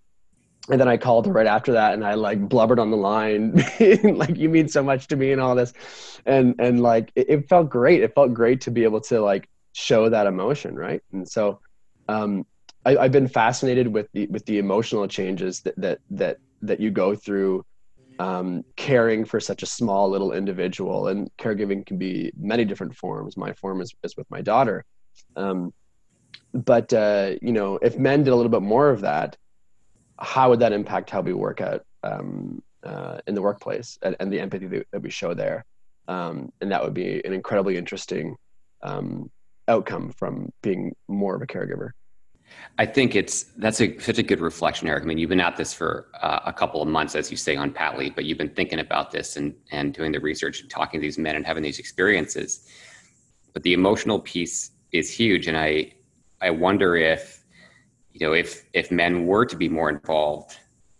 [0.69, 3.63] And then I called her right after that and I like blubbered on the line
[4.03, 5.73] like you mean so much to me and all this.
[6.25, 8.03] And and like it, it, felt great.
[8.03, 11.01] It felt great to be able to like show that emotion right?
[11.13, 11.59] And so
[12.09, 12.45] um
[12.85, 16.91] I, have been fascinated with the with the emotional changes that that that that you
[16.91, 17.63] go through
[18.19, 23.37] um, caring for such a small little individual and caregiving can be many different forms
[23.37, 24.83] my form is, is with my daughter
[25.35, 25.71] um,
[26.53, 29.37] but uh, you know if men did a little bit more of that
[30.19, 34.31] how would that impact how we work out um, uh, in the workplace and, and,
[34.31, 35.65] the empathy that, we show there?
[36.07, 38.35] Um, and that would be an incredibly interesting
[38.81, 39.29] um,
[39.67, 41.91] outcome from being more of a caregiver.
[42.79, 45.03] I think it's that's a, such a good reflection, Eric.
[45.03, 47.55] I mean, you've been at this for uh, a couple of months, as you say
[47.55, 50.69] on Pat Leave, but you've been thinking about this and and doing the research and
[50.69, 52.67] talking to these men and having these experiences.
[53.53, 55.93] But the emotional piece is huge, and I
[56.41, 57.43] I wonder if
[58.19, 60.57] you know, if if men were to be more involved,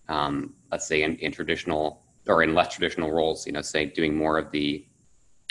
[0.08, 4.16] um, let's say in, in, traditional or in less traditional roles, you know, say doing
[4.16, 4.86] more of the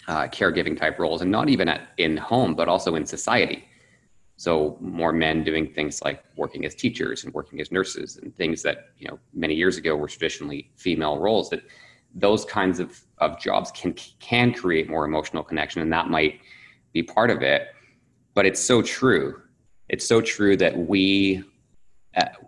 [0.07, 3.65] uh, caregiving type roles, and not even at, in home, but also in society.
[4.37, 8.63] So more men doing things like working as teachers and working as nurses and things
[8.63, 11.49] that you know many years ago were traditionally female roles.
[11.51, 11.63] That
[12.15, 16.41] those kinds of, of jobs can can create more emotional connection, and that might
[16.93, 17.69] be part of it.
[18.35, 19.41] But it's so true.
[19.89, 21.45] It's so true that we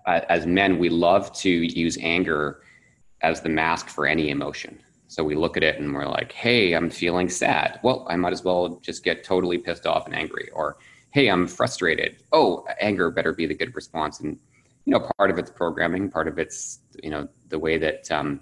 [0.06, 2.62] as men, we love to use anger
[3.20, 4.80] as the mask for any emotion.
[5.08, 7.80] So we look at it and we're like, hey, I'm feeling sad.
[7.82, 10.50] Well, I might as well just get totally pissed off and angry.
[10.52, 10.76] Or,
[11.10, 12.16] hey, I'm frustrated.
[12.32, 14.20] Oh, anger better be the good response.
[14.20, 14.38] And,
[14.84, 18.40] you know, part of it's programming, part of it's, you know, the way that, um,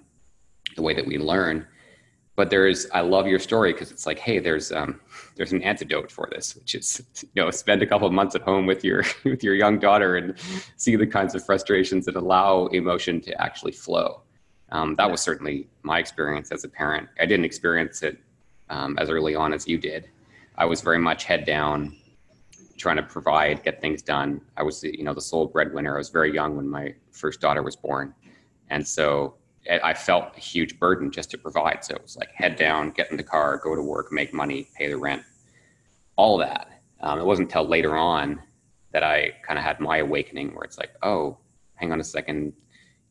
[0.75, 1.67] the way that we learn.
[2.35, 5.01] But there's i love your story because it's like hey there's um
[5.35, 7.01] there's an antidote for this which is
[7.33, 10.17] you know spend a couple of months at home with your with your young daughter
[10.17, 10.37] and
[10.77, 14.21] see the kinds of frustrations that allow emotion to actually flow.
[14.69, 17.09] Um, that was certainly my experience as a parent.
[17.19, 18.19] I didn't experience it
[18.69, 20.09] um, as early on as you did.
[20.57, 21.95] I was very much head down
[22.77, 26.09] trying to provide get things done i was you know the sole breadwinner i was
[26.09, 28.13] very young when my first daughter was born
[28.69, 29.35] and so
[29.69, 31.83] I felt a huge burden just to provide.
[31.83, 34.69] So it was like head down, get in the car, go to work, make money,
[34.77, 35.23] pay the rent,
[36.15, 36.81] all that.
[37.01, 38.41] Um, it wasn't until later on
[38.93, 41.37] that I kind of had my awakening where it's like, oh,
[41.75, 42.53] hang on a second,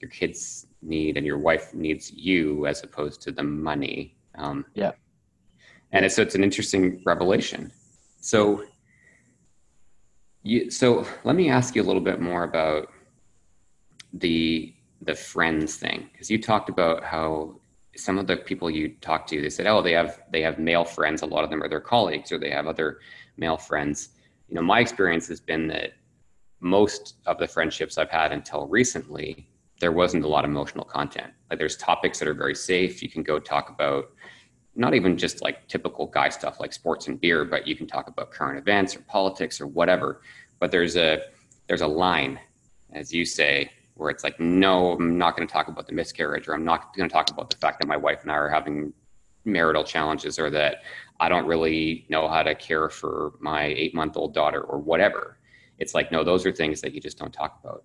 [0.00, 4.16] your kids need and your wife needs you as opposed to the money.
[4.36, 4.92] Um, yeah.
[5.92, 7.70] And it's, so it's an interesting revelation.
[8.20, 8.64] So,
[10.46, 12.88] you, so let me ask you a little bit more about
[14.12, 14.72] the
[15.02, 17.60] the friends thing because you talked about how
[17.96, 20.84] some of the people you talked to they said oh they have they have male
[20.84, 21.22] friends.
[21.22, 23.00] A lot of them are their colleagues or they have other
[23.36, 24.10] male friends.
[24.48, 25.92] You know my experience has been that
[26.60, 29.48] most of the friendships i've had until recently
[29.80, 31.32] there wasn't a lot of emotional content.
[31.50, 33.02] Like there's topics that are very safe.
[33.02, 34.06] You can go talk about
[34.76, 38.08] not even just like typical guy stuff like sports and beer but you can talk
[38.08, 40.20] about current events or politics or whatever
[40.60, 41.20] but there's a
[41.66, 42.38] there's a line
[42.92, 46.48] as you say where it's like, no, I'm not going to talk about the miscarriage,
[46.48, 48.48] or I'm not going to talk about the fact that my wife and I are
[48.48, 48.92] having
[49.44, 50.82] marital challenges, or that
[51.18, 55.38] I don't really know how to care for my eight month old daughter, or whatever.
[55.78, 57.84] It's like, no, those are things that you just don't talk about.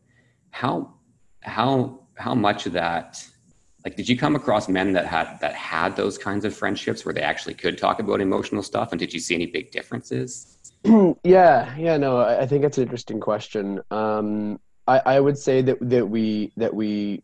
[0.49, 0.93] How,
[1.41, 3.25] how, how much of that,
[3.83, 7.13] like, did you come across men that had that had those kinds of friendships where
[7.13, 10.57] they actually could talk about emotional stuff, and did you see any big differences?
[11.23, 13.81] yeah, yeah, no, I think it's an interesting question.
[13.89, 17.23] Um, I, I would say that that we that we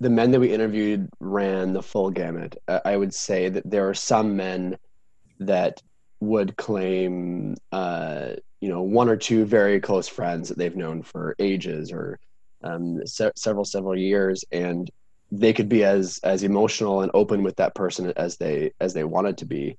[0.00, 2.56] the men that we interviewed ran the full gamut.
[2.84, 4.76] I would say that there are some men
[5.40, 5.82] that
[6.20, 8.30] would claim, uh,
[8.60, 12.18] you know, one or two very close friends that they've known for ages or
[12.62, 14.90] um, se- several several years, and
[15.32, 19.04] they could be as as emotional and open with that person as they as they
[19.04, 19.78] wanted to be.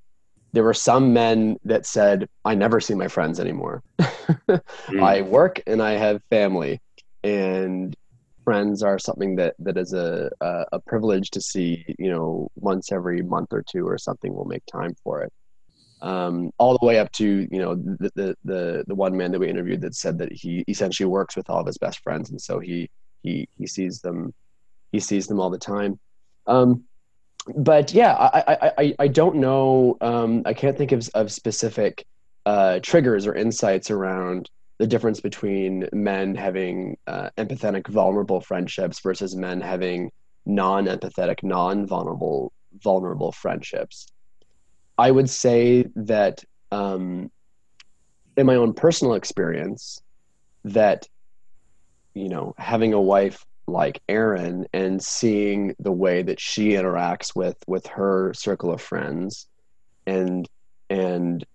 [0.53, 3.83] There were some men that said, "I never see my friends anymore.
[3.99, 5.03] mm.
[5.03, 6.81] I work and I have family."
[7.23, 7.95] and
[8.43, 12.91] friends are something that that is a, a, a privilege to see you know once
[12.91, 15.33] every month or two or something we'll make time for it
[16.01, 19.39] um, all the way up to you know the, the, the the one man that
[19.39, 22.39] we interviewed that said that he essentially works with all of his best friends and
[22.39, 22.89] so he
[23.23, 24.33] he he sees them
[24.91, 25.99] he sees them all the time
[26.47, 26.83] um,
[27.55, 32.05] but yeah I, I i don't know um, i can't think of, of specific
[32.45, 39.35] uh, triggers or insights around the difference between men having uh, empathetic, vulnerable friendships versus
[39.35, 40.11] men having
[40.45, 44.07] non-empathetic, non-vulnerable, vulnerable friendships.
[44.97, 47.31] I would say that um,
[48.35, 50.01] in my own personal experience,
[50.63, 51.07] that
[52.13, 57.57] you know, having a wife like Erin and seeing the way that she interacts with
[57.67, 59.47] with her circle of friends,
[60.05, 60.47] and
[60.89, 61.45] and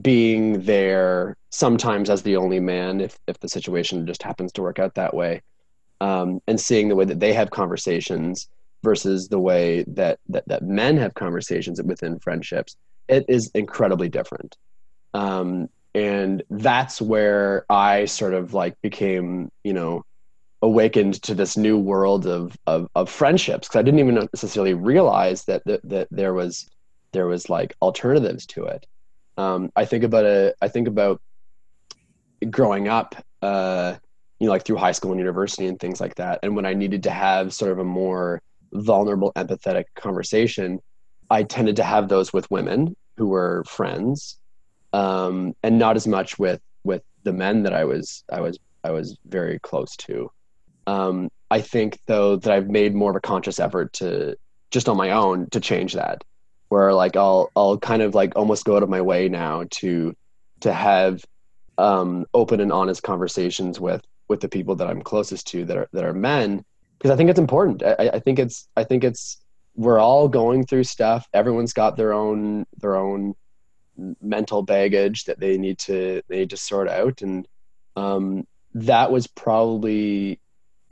[0.00, 4.78] being there sometimes as the only man if if the situation just happens to work
[4.78, 5.42] out that way
[6.00, 8.48] um, and seeing the way that they have conversations
[8.82, 12.76] versus the way that, that that men have conversations within friendships
[13.08, 14.56] it is incredibly different.
[15.14, 20.02] Um, and that's where i sort of like became you know
[20.62, 25.44] awakened to this new world of of, of friendships because i didn't even necessarily realize
[25.44, 26.68] that, that that there was
[27.12, 28.86] there was like alternatives to it
[29.38, 31.20] um, I think about a I think about
[32.50, 33.96] growing up, uh,
[34.38, 36.40] you know, like through high school and university and things like that.
[36.42, 38.42] And when I needed to have sort of a more
[38.72, 40.80] vulnerable, empathetic conversation,
[41.30, 44.38] I tended to have those with women who were friends,
[44.92, 48.90] um, and not as much with with the men that I was I was I
[48.90, 50.30] was very close to.
[50.86, 54.36] Um, I think though that I've made more of a conscious effort to
[54.70, 56.24] just on my own to change that
[56.72, 60.14] where like I'll I'll kind of like almost go out of my way now to
[60.60, 61.22] to have
[61.76, 65.88] um, open and honest conversations with with the people that I'm closest to that are
[65.92, 66.64] that are men
[66.96, 67.82] because I think it's important.
[67.82, 69.38] I, I think it's I think it's
[69.76, 71.28] we're all going through stuff.
[71.34, 73.34] Everyone's got their own their own
[74.22, 77.46] mental baggage that they need to they need to sort out and
[77.96, 80.40] um, that was probably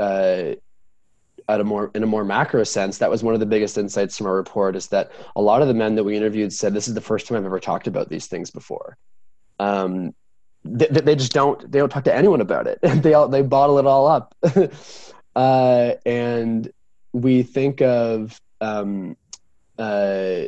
[0.00, 0.54] uh,
[1.48, 4.16] at a more in a more macro sense, that was one of the biggest insights
[4.16, 6.88] from our report is that a lot of the men that we interviewed said this
[6.88, 8.96] is the first time I've ever talked about these things before.
[9.58, 10.14] Um,
[10.64, 12.78] they, they just don't they don't talk to anyone about it.
[13.02, 14.34] they all they bottle it all up,
[15.36, 16.72] uh, and
[17.12, 19.16] we think of um,
[19.78, 20.42] uh,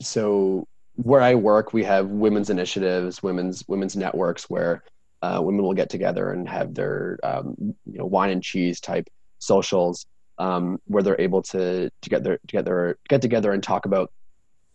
[0.00, 0.66] so
[0.96, 4.82] where I work, we have women's initiatives, women's women's networks where
[5.22, 7.54] uh, women will get together and have their um,
[7.86, 9.08] you know wine and cheese type
[9.38, 10.06] socials
[10.38, 13.86] um, where they're able to to get their to get their get together and talk
[13.86, 14.10] about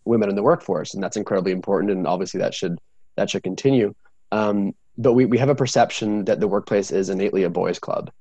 [0.06, 1.92] women in the workforce, and that's incredibly important.
[1.92, 2.78] And obviously, that should
[3.16, 3.94] that should continue.
[4.32, 8.12] Um, but we, we have a perception that the workplace is innately a boys' club,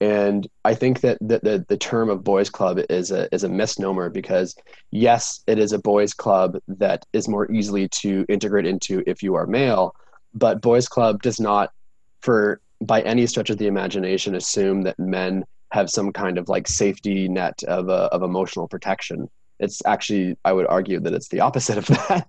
[0.00, 3.48] and I think that the, the, the term of boys' club is a is a
[3.48, 4.54] misnomer because
[4.90, 9.34] yes, it is a boys' club that is more easily to integrate into if you
[9.34, 9.94] are male,
[10.34, 11.72] but boys' club does not,
[12.20, 16.66] for by any stretch of the imagination, assume that men have some kind of like
[16.66, 19.28] safety net of, uh, of emotional protection.
[19.58, 22.28] It's actually i would argue that it's the opposite of that.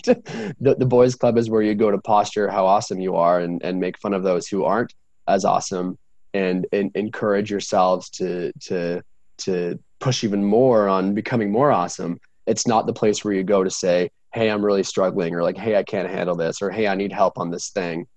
[0.59, 3.61] The, the boys club is where you go to posture how awesome you are and,
[3.63, 4.93] and make fun of those who aren't
[5.27, 5.97] as awesome
[6.33, 9.01] and, and encourage yourselves to to
[9.39, 12.19] to push even more on becoming more awesome.
[12.45, 15.57] It's not the place where you go to say hey i'm really struggling or like
[15.57, 18.07] hey i can't handle this or hey i need help on this thing.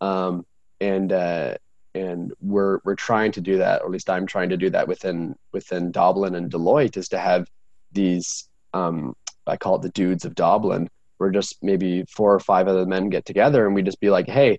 [0.00, 0.46] Um,
[0.80, 1.56] and uh,
[1.94, 4.88] and we're we're trying to do that or at least i'm trying to do that
[4.88, 7.48] within within doblin and deloitte is to have
[7.92, 9.14] these um,
[9.46, 13.10] i call it the dudes of doblin where just maybe four or five other men
[13.10, 14.58] get together and we just be like hey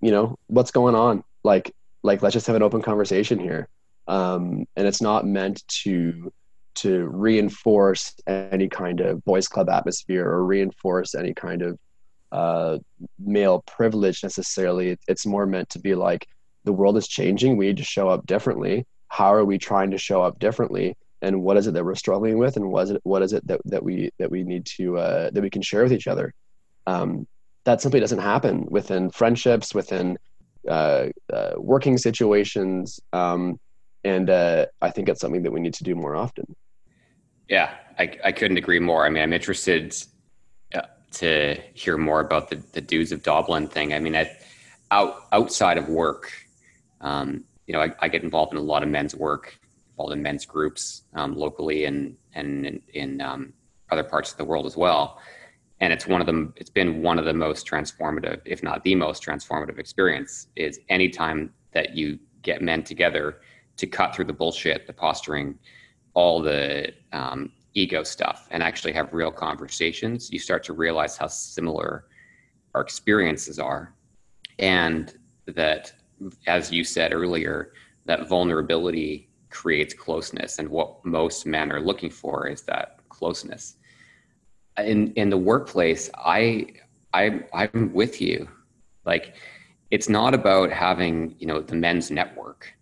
[0.00, 1.24] you know what's going on?
[1.42, 3.68] Like like let's just have an open conversation here.
[4.06, 6.32] Um, and it's not meant to
[6.76, 11.78] to reinforce any kind of boys club atmosphere or reinforce any kind of
[12.32, 12.78] uh,
[13.18, 14.96] male privilege necessarily.
[15.08, 16.28] It's more meant to be like
[16.64, 17.56] the world is changing.
[17.56, 18.86] We need to show up differently.
[19.08, 20.96] How are we trying to show up differently?
[21.22, 22.56] And what is it that we're struggling with?
[22.56, 25.30] And what is it, what is it that, that we that we need to uh,
[25.30, 26.32] that we can share with each other?
[26.86, 27.26] Um,
[27.64, 30.18] that simply doesn't happen within friendships, within
[30.68, 33.58] uh, uh, working situations, um,
[34.04, 36.54] and uh, I think it's something that we need to do more often.
[37.48, 39.04] Yeah, I, I couldn't agree more.
[39.04, 39.94] I mean, I'm interested
[40.74, 40.82] uh,
[41.12, 43.92] to hear more about the, the dudes of Doblin thing.
[43.92, 44.30] I mean, I,
[44.90, 46.32] out outside of work,
[47.00, 49.58] um, you know, I, I, get involved in a lot of men's work,
[49.92, 53.52] involved in men's groups um, locally and and in, in um,
[53.90, 55.20] other parts of the world as well.
[55.80, 56.52] And it's one of them.
[56.56, 60.48] It's been one of the most transformative, if not the most transformative experience.
[60.56, 63.40] Is anytime that you get men together
[63.80, 65.58] to cut through the bullshit, the posturing,
[66.14, 71.26] all the um, ego stuff and actually have real conversations, you start to realize how
[71.26, 72.06] similar
[72.74, 73.94] our experiences are.
[74.58, 75.14] And
[75.46, 75.92] that,
[76.46, 77.72] as you said earlier,
[78.06, 80.58] that vulnerability creates closeness.
[80.58, 83.76] And what most men are looking for is that closeness.
[84.78, 86.66] In, in the workplace, I,
[87.12, 88.48] I, I'm with you.
[89.04, 89.36] Like,
[89.90, 92.72] it's not about having, you know, the men's network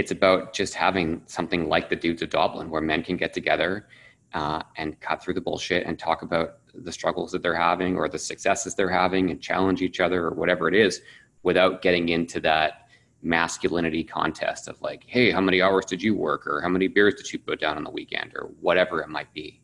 [0.00, 3.86] it's about just having something like the Dudes of Doblin, where men can get together
[4.32, 8.08] uh, and cut through the bullshit and talk about the struggles that they're having or
[8.08, 11.02] the successes they're having and challenge each other or whatever it is
[11.42, 12.88] without getting into that
[13.22, 17.14] masculinity contest of like, hey, how many hours did you work or how many beers
[17.14, 19.60] did you put down on the weekend or whatever it might be.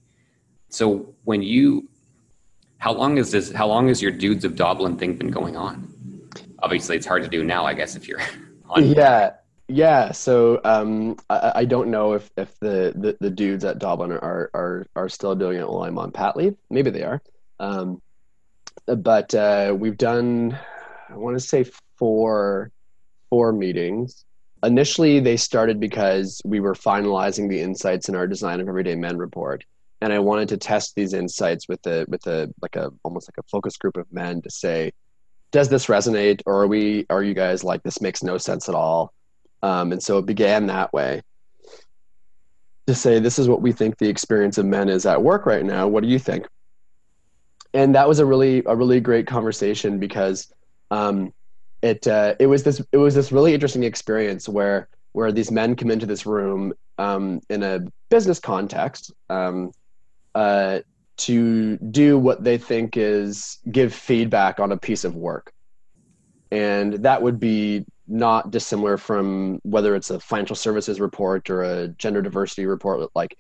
[0.69, 1.89] So when you,
[2.77, 5.91] how long is this, how long has your Dudes of Doblin thing been going on?
[6.59, 8.21] Obviously, it's hard to do now, I guess, if you're
[8.69, 8.85] on.
[8.85, 9.31] Yeah.
[9.69, 14.13] Yeah, so um, I, I, don't know if, if the, the, the, dudes at Doblin
[14.13, 16.55] are, are are still doing it while I'm on pat leave.
[16.71, 17.21] Maybe they are,
[17.59, 18.01] um,
[18.87, 20.57] but uh, we've done
[21.09, 21.65] I want to say
[21.99, 22.71] four
[23.31, 24.25] four meetings.
[24.63, 29.17] Initially, they started because we were finalizing the insights in our Design of Everyday Men
[29.17, 29.65] report,
[30.01, 33.45] and I wanted to test these insights with a with a like a almost like
[33.45, 34.93] a focus group of men to say,
[35.51, 38.75] does this resonate, or are we are you guys like this makes no sense at
[38.77, 39.13] all?
[39.63, 41.23] Um, and so it began that way
[42.87, 45.65] to say, this is what we think the experience of men is at work right
[45.65, 45.89] now.
[45.89, 46.47] What do you think?
[47.75, 50.53] And that was a really, a really great conversation because
[50.91, 51.33] um,
[51.83, 55.75] it, uh, it was this, it was this really interesting experience where, where these men
[55.75, 59.73] come into this room um, in a business context um,
[60.35, 60.81] uh,
[61.17, 65.53] to do what they think is give feedback on a piece of work.
[66.51, 71.89] And that would be not dissimilar from whether it's a financial services report or a
[71.89, 73.37] gender diversity report like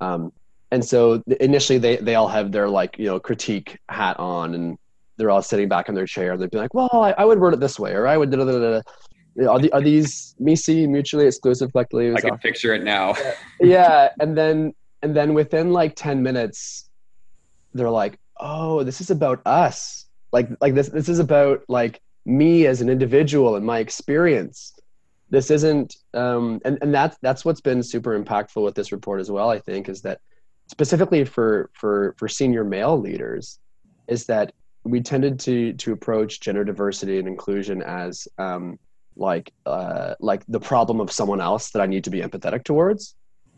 [0.00, 0.32] um,
[0.70, 4.78] and so initially they they all have their like you know critique hat on and
[5.16, 7.38] they're all sitting back in their chair and they'd be like well i, I would
[7.38, 8.80] word it this way or i would da, da, da, da.
[9.50, 13.14] Are, the, are these MECE mutually exclusive collectively i can picture it now
[13.60, 16.88] yeah and then and then within like 10 minutes
[17.74, 22.66] they're like oh this is about us like like this this is about like me
[22.66, 24.74] as an individual and my experience
[25.30, 29.30] this isn't um, and, and that's that's what's been super impactful with this report as
[29.30, 30.20] well i think is that
[30.68, 33.60] specifically for for for senior male leaders
[34.08, 34.52] is that
[34.84, 38.78] we tended to to approach gender diversity and inclusion as um,
[39.16, 43.14] like uh, like the problem of someone else that i need to be empathetic towards.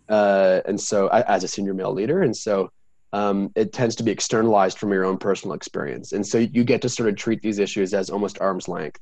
[0.09, 2.71] Uh, and so I, as a senior male leader and so
[3.13, 6.13] um, it tends to be externalized from your own personal experience.
[6.13, 9.01] And so you get to sort of treat these issues as almost arm's length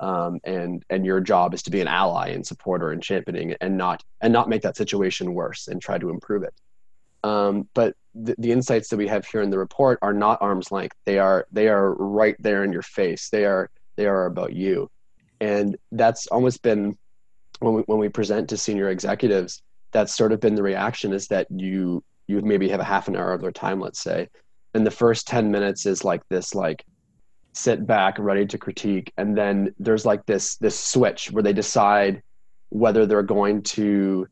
[0.00, 3.76] um, and and your job is to be an ally and supporter and championing and
[3.76, 6.54] not and not make that situation worse and try to improve it.
[7.22, 10.72] Um, but the, the insights that we have here in the report are not arm's
[10.72, 10.96] length.
[11.04, 13.30] They are they are right there in your face.
[13.30, 14.90] They are they are about you.
[15.40, 16.96] And that's almost been
[17.60, 21.28] when we when we present to senior executives that's sort of been the reaction is
[21.28, 24.28] that you you maybe have a half an hour of their time, let's say,
[24.74, 26.84] and the first ten minutes is like this like
[27.52, 32.20] sit back ready to critique and then there's like this this switch where they decide
[32.70, 34.26] whether they're going to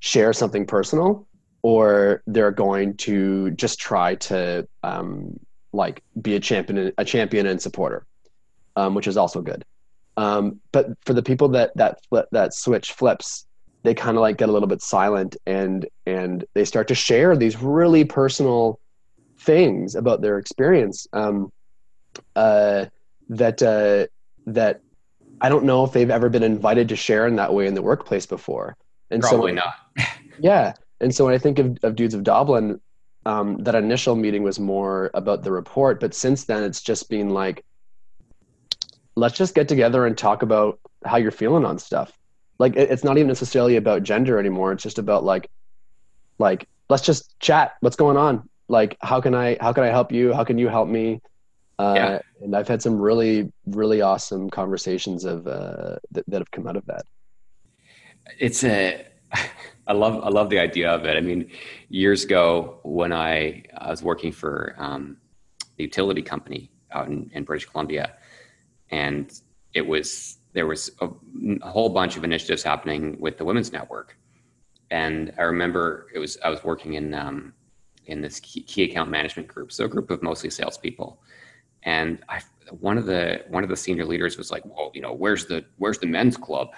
[0.00, 1.26] share something personal
[1.62, 5.40] or they're going to just try to um,
[5.72, 8.06] like be a champion a champion and supporter
[8.76, 9.64] um, which is also good.
[10.18, 13.46] Um, but for the people that that flip, that switch flips
[13.82, 17.36] they kind of like get a little bit silent and and they start to share
[17.36, 18.80] these really personal
[19.38, 21.52] things about their experience um,
[22.34, 22.86] uh,
[23.28, 24.06] that uh,
[24.46, 24.80] that
[25.40, 27.82] I don't know if they've ever been invited to share in that way in the
[27.82, 28.76] workplace before.
[29.10, 29.74] And Probably so, not.
[30.40, 32.80] yeah, and so when I think of, of Dudes of Doblin,
[33.26, 37.30] um, that initial meeting was more about the report, but since then it's just been
[37.30, 37.64] like,
[39.16, 42.16] let's just get together and talk about how you're feeling on stuff.
[42.58, 44.72] Like it's not even necessarily about gender anymore.
[44.72, 45.50] It's just about like,
[46.38, 47.74] like let's just chat.
[47.80, 48.48] What's going on?
[48.68, 50.32] Like how can I how can I help you?
[50.32, 51.20] How can you help me?
[51.78, 52.18] Uh, yeah.
[52.40, 56.76] And I've had some really, really awesome conversations of uh, that, that have come out
[56.76, 57.04] of that.
[58.38, 59.06] It's a,
[59.86, 61.16] I love, I love the idea of it.
[61.16, 61.50] I mean,
[61.88, 65.18] years ago when I, I was working for um,
[65.76, 68.14] the utility company out in, in British Columbia,
[68.90, 69.32] and
[69.74, 71.08] it was there was a,
[71.62, 74.16] a whole bunch of initiatives happening with the Women's Network,
[74.90, 77.52] and I remember it was I was working in um,
[78.06, 81.20] in this key, key account management group, so a group of mostly salespeople
[81.86, 82.40] and I,
[82.80, 85.64] one of the one of the senior leaders was like, "Well, you know, where's the
[85.78, 86.68] where's the men's club?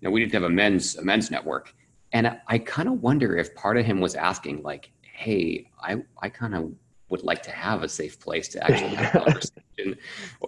[0.00, 1.74] You know, we didn't have a men's a men's network."
[2.12, 6.02] And I, I kind of wonder if part of him was asking, like, "Hey, I
[6.22, 6.72] I kind of
[7.14, 9.88] would like to have a safe place to actually have a conversation,"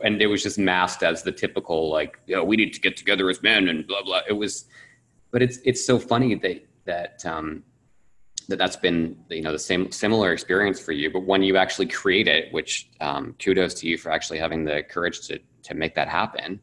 [0.04, 2.96] and it was just masked as the typical, like, "You know, we need to get
[2.96, 4.22] together as men," and blah blah.
[4.28, 4.66] It was,
[5.30, 7.62] but it's it's so funny that that um,
[8.48, 11.86] that that's been you know the same similar experience for you but when you actually
[11.86, 15.94] create it which um, kudos to you for actually having the courage to to make
[15.94, 16.60] that happen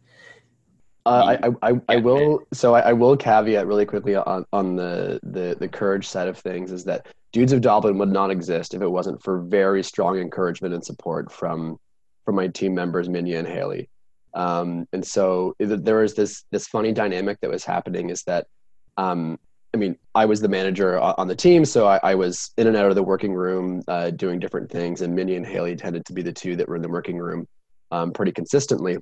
[1.05, 5.19] uh, I, I, I will so I, I, will caveat really quickly on, on the,
[5.23, 8.81] the the courage side of things is that dudes of Doblin would not exist if
[8.81, 11.77] it wasn't for very strong encouragement and support from
[12.23, 13.89] from my team members Minya and Haley
[14.33, 18.47] um, and so there was this this funny dynamic that was happening is that
[18.95, 19.37] um,
[19.73, 22.77] I mean, I was the manager on the team, so I, I was in and
[22.77, 25.01] out of the working room uh, doing different things.
[25.01, 27.47] And Minnie and Haley tended to be the two that were in the working room
[27.89, 28.97] um, pretty consistently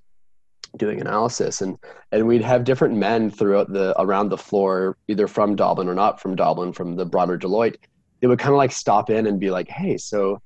[0.78, 1.62] doing analysis.
[1.62, 1.78] And
[2.12, 6.22] and we'd have different men throughout the around the floor, either from Doblin or not
[6.22, 7.78] from Doblin, from the broader Deloitte.
[8.20, 10.40] They would kind of like stop in and be like, "Hey, so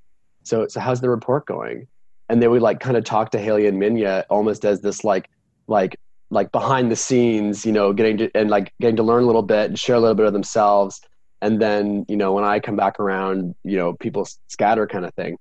[0.44, 1.88] so so how's the report going?"
[2.30, 5.30] And they would like kind of talk to Haley and Minya almost as this like
[5.68, 5.98] like
[6.30, 9.44] like behind the scenes, you know, getting to and like getting to learn a little
[9.44, 11.02] bit and share a little bit of themselves.
[11.42, 15.14] And then, you know, when I come back around, you know, people scatter kind of
[15.14, 15.38] thing.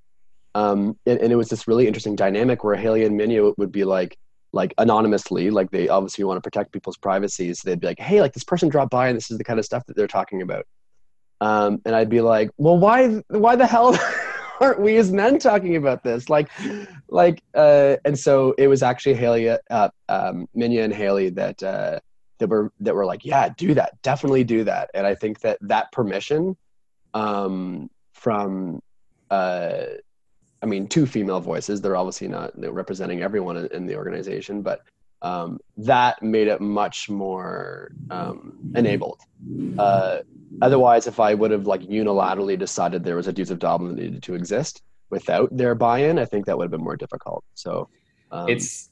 [0.55, 3.85] Um, and, and, it was this really interesting dynamic where Haley and Minya would be
[3.85, 4.17] like,
[4.55, 7.53] like anonymously, like they obviously want to protect people's privacy.
[7.53, 9.59] So they'd be like, Hey, like this person dropped by and this is the kind
[9.59, 10.65] of stuff that they're talking about.
[11.41, 13.99] Um, and I'd be like, well, why, why the hell
[14.61, 16.31] aren't we as men talking about this?
[16.31, 16.49] Like,
[17.09, 21.99] like, uh, and so it was actually Haley, uh, um, Minya and Haley that, uh,
[22.39, 24.01] that were, that were like, yeah, do that.
[24.03, 24.91] Definitely do that.
[24.95, 26.57] And I think that that permission,
[27.13, 28.81] um, from,
[29.31, 29.85] uh,
[30.65, 34.81] I mean, two female voices, they're obviously not representing everyone in, in the organization, but,
[35.21, 39.21] um, that made it much more um, enabled.
[39.79, 40.21] Uh,
[40.63, 44.03] otherwise, if I would have like unilaterally decided there was a Dudes of Doblin that
[44.03, 47.45] needed to exist without their buy-in, I think that would have been more difficult.
[47.55, 47.89] So
[48.33, 48.89] um, it's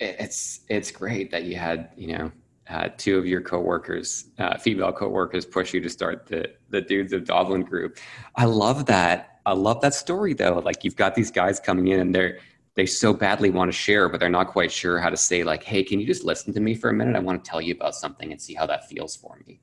[0.00, 2.32] it's it's great that you had you know
[2.68, 7.12] uh, two of your coworkers, uh, female coworkers, push you to start the the Dudes
[7.12, 7.98] of Doblin group.
[8.34, 9.35] I love that.
[9.46, 10.58] I love that story though.
[10.58, 12.38] Like you've got these guys coming in and they're
[12.76, 15.62] they so badly want to share, but they're not quite sure how to say, like,
[15.62, 17.16] hey, can you just listen to me for a minute?
[17.16, 19.60] I want to tell you about something and see how that feels for me.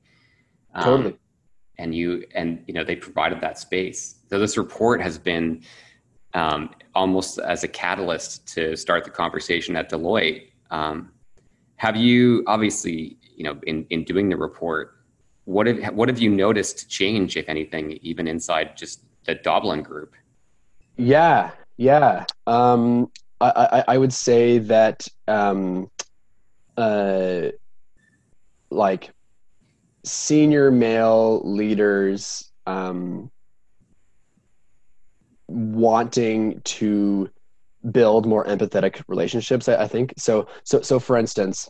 [0.74, 1.18] Um, totally.
[1.78, 4.16] and you, and, you know, they provided that space.
[4.28, 5.62] So this report has been
[6.34, 10.48] um, almost as a catalyst to start the conversation at Deloitte.
[10.72, 11.12] Um,
[11.76, 14.96] have you, obviously, you know, in, in doing the report,
[15.44, 20.14] what have, what have you noticed change, if anything, even inside just the Doblin group?
[20.96, 23.10] Yeah, yeah, um,
[23.40, 25.90] I, I, I, would say that um,
[26.76, 27.48] uh,
[28.70, 29.10] like
[30.04, 33.30] senior male leaders um,
[35.48, 37.28] wanting to
[37.90, 39.68] build more empathetic relationships.
[39.68, 40.46] I, I think so.
[40.62, 41.68] So so for instance,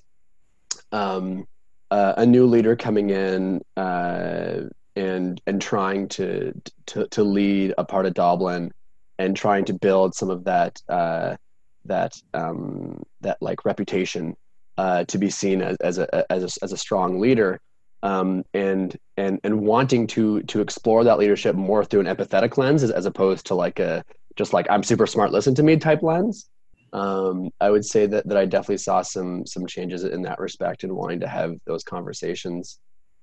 [0.92, 1.46] um,
[1.90, 3.62] uh, a new leader coming in.
[3.76, 4.64] Uh,
[4.96, 6.52] and and trying to
[6.86, 8.72] to to lead a part of Doblin
[9.18, 11.36] and trying to build some of that uh,
[11.84, 14.36] that um, that like reputation
[14.78, 17.60] uh, to be seen as, as a as a as a strong leader
[18.02, 22.82] um, and and and wanting to to explore that leadership more through an empathetic lens
[22.82, 24.04] as, as opposed to like a
[24.36, 26.48] just like I'm super smart, listen to me type lens.
[26.92, 30.84] Um, I would say that that I definitely saw some some changes in that respect
[30.84, 32.78] and wanting to have those conversations.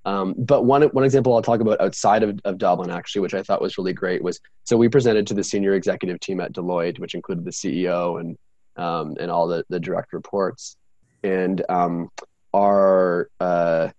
[0.05, 3.43] Um, but one one example I'll talk about outside of, of Doblin actually, which I
[3.43, 6.99] thought was really great, was so we presented to the senior executive team at Deloitte,
[6.99, 8.37] which included the CEO and
[8.77, 10.75] um, and all the the direct reports,
[11.23, 12.09] and um,
[12.53, 13.89] our uh,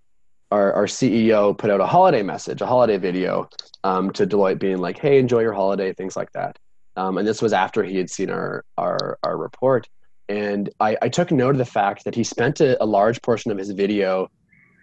[0.53, 3.49] our, our CEO put out a holiday message, a holiday video
[3.85, 6.59] um, to Deloitte being like, hey, enjoy your holiday, things like that.
[6.95, 9.89] Um, and this was after he had seen our, our, our report.
[10.29, 13.51] And I, I took note of the fact that he spent a, a large portion
[13.51, 14.29] of his video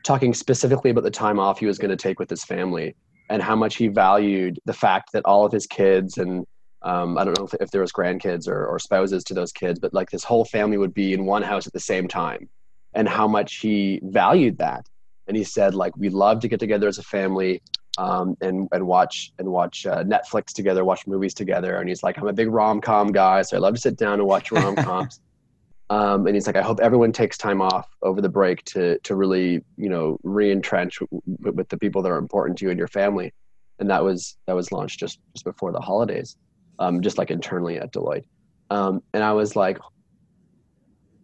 [0.03, 2.95] talking specifically about the time off he was going to take with his family
[3.29, 6.45] and how much he valued the fact that all of his kids and
[6.81, 9.79] um, I don't know if, if there was grandkids or, or spouses to those kids,
[9.79, 12.49] but like this whole family would be in one house at the same time
[12.93, 14.85] and how much he valued that
[15.27, 17.61] and he said like we love to get together as a family
[17.97, 21.77] um, and and watch and watch uh, Netflix together, watch movies together.
[21.77, 24.13] And he's like, I'm a big rom com guy, so I love to sit down
[24.13, 25.19] and watch rom coms.
[25.89, 29.15] Um, and he's like, I hope everyone takes time off over the break to to
[29.15, 31.21] really you know re-entrench w-
[31.55, 33.33] with the people that are important to you and your family.
[33.79, 36.37] And that was that was launched just just before the holidays,
[36.77, 38.25] um, just like internally at Deloitte.
[38.69, 39.79] Um, and I was like,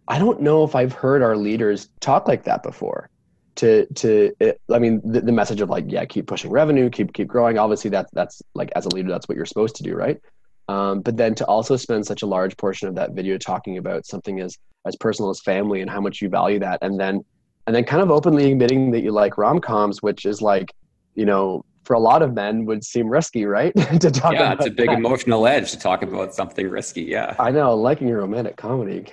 [0.07, 3.09] I don't know if I've heard our leaders talk like that before
[3.55, 7.13] to to it, i mean the, the, message of like yeah keep pushing revenue keep
[7.13, 9.95] keep growing obviously that's that's like as a leader that's what you're supposed to do
[9.95, 10.19] right
[10.67, 14.05] um, but then to also spend such a large portion of that video talking about
[14.05, 17.23] something as as personal as family and how much you value that and then
[17.67, 20.73] and then kind of openly admitting that you like rom-coms which is like
[21.15, 24.65] you know for a lot of men would seem risky right to talk yeah it's
[24.65, 24.97] a big that.
[24.97, 29.05] emotional edge to talk about something risky yeah i know liking a romantic comedy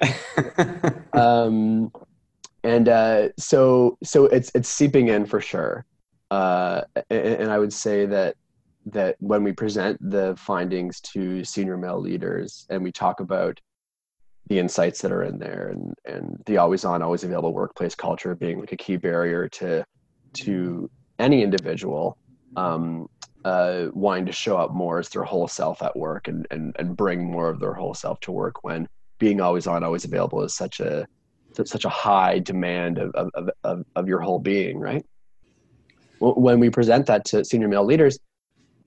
[1.13, 1.91] um
[2.65, 5.85] and uh, so so it's it's seeping in for sure.
[6.31, 8.37] Uh, and, and, I would say that
[8.87, 13.59] that when we present the findings to senior male leaders and we talk about
[14.49, 18.35] the insights that are in there and and the always on always available workplace culture
[18.35, 19.85] being like a key barrier to
[20.35, 22.19] to any individual
[22.57, 23.07] um,
[23.45, 26.97] uh, wanting to show up more as their whole self at work and, and and
[26.97, 30.57] bring more of their whole self to work when being always on always available is
[30.57, 31.07] such a
[31.65, 35.05] such a high demand of, of, of, of your whole being, right?
[36.19, 38.19] When we present that to senior male leaders,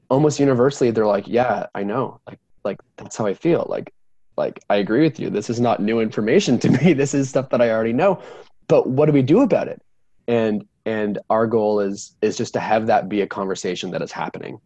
[0.09, 2.19] almost universally, they're like, yeah, I know.
[2.27, 3.65] Like, like that's how I feel.
[3.69, 3.93] Like,
[4.37, 5.29] like I agree with you.
[5.29, 6.93] This is not new information to me.
[6.93, 8.21] This is stuff that I already know.
[8.67, 9.81] But what do we do about it?
[10.27, 14.11] And and our goal is is just to have that be a conversation that is
[14.11, 14.59] happening.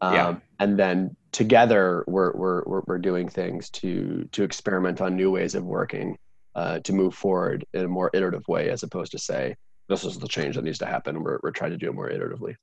[0.00, 0.36] Um, yeah.
[0.58, 5.54] And then together, we're, we're we're we're doing things to to experiment on new ways
[5.54, 6.18] of working
[6.56, 9.54] uh, to move forward in a more iterative way as opposed to say
[9.88, 12.08] this is the change that needs to happen we're, we're trying to do it more
[12.08, 12.56] iteratively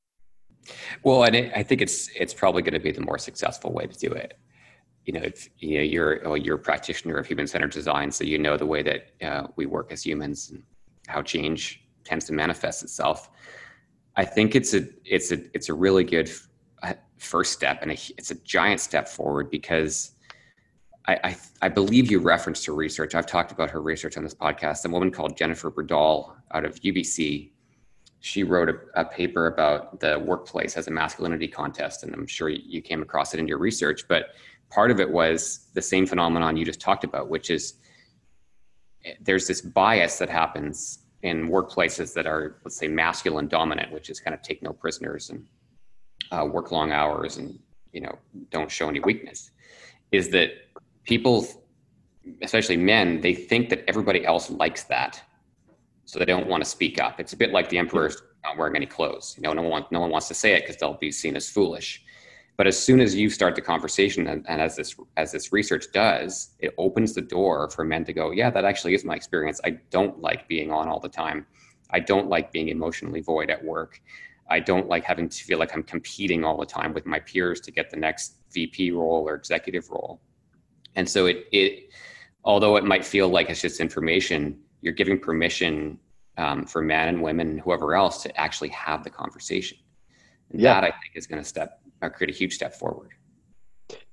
[1.03, 3.85] well and it, i think it's it's probably going to be the more successful way
[3.85, 4.37] to do it
[5.05, 8.23] you know if you know you're well, you're a practitioner of human centered design so
[8.23, 10.63] you know the way that uh, we work as humans and
[11.07, 13.29] how change tends to manifest itself
[14.15, 16.29] i think it's a it's a it's a really good
[16.83, 20.11] uh, first step and a, it's a giant step forward because
[21.05, 23.13] I, I, I, believe you referenced her research.
[23.13, 24.85] I've talked about her research on this podcast.
[24.85, 27.51] A woman called Jennifer Berdahl out of UBC.
[28.23, 32.47] She wrote a, a, paper about the workplace as a masculinity contest, and I'm sure
[32.47, 34.07] you came across it in your research.
[34.07, 34.27] But
[34.69, 37.73] part of it was the same phenomenon you just talked about, which is
[39.19, 44.21] there's this bias that happens in workplaces that are, let's say, masculine dominant, which is
[44.21, 45.45] kind of take no prisoners and
[46.31, 47.59] uh, work long hours and
[47.91, 48.17] you know
[48.51, 49.51] don't show any weakness.
[50.13, 50.51] Is that
[51.03, 51.45] people,
[52.41, 55.21] especially men, they think that everybody else likes that,
[56.05, 57.19] so they don't want to speak up.
[57.19, 59.35] It's a bit like the emperor's not wearing any clothes.
[59.37, 61.49] You know, no one no one wants to say it because they'll be seen as
[61.49, 62.03] foolish.
[62.55, 65.85] But as soon as you start the conversation, and, and as this as this research
[65.93, 69.59] does, it opens the door for men to go, yeah, that actually is my experience.
[69.63, 71.45] I don't like being on all the time.
[71.89, 74.01] I don't like being emotionally void at work.
[74.49, 77.61] I don't like having to feel like I'm competing all the time with my peers
[77.61, 80.19] to get the next VP role or executive role.
[80.95, 81.89] And so it, it
[82.43, 85.97] although it might feel like it's just information, you're giving permission
[86.37, 89.77] um, for men and women, whoever else, to actually have the conversation.
[90.51, 90.73] And yeah.
[90.73, 93.11] that I think is going to step or create a huge step forward.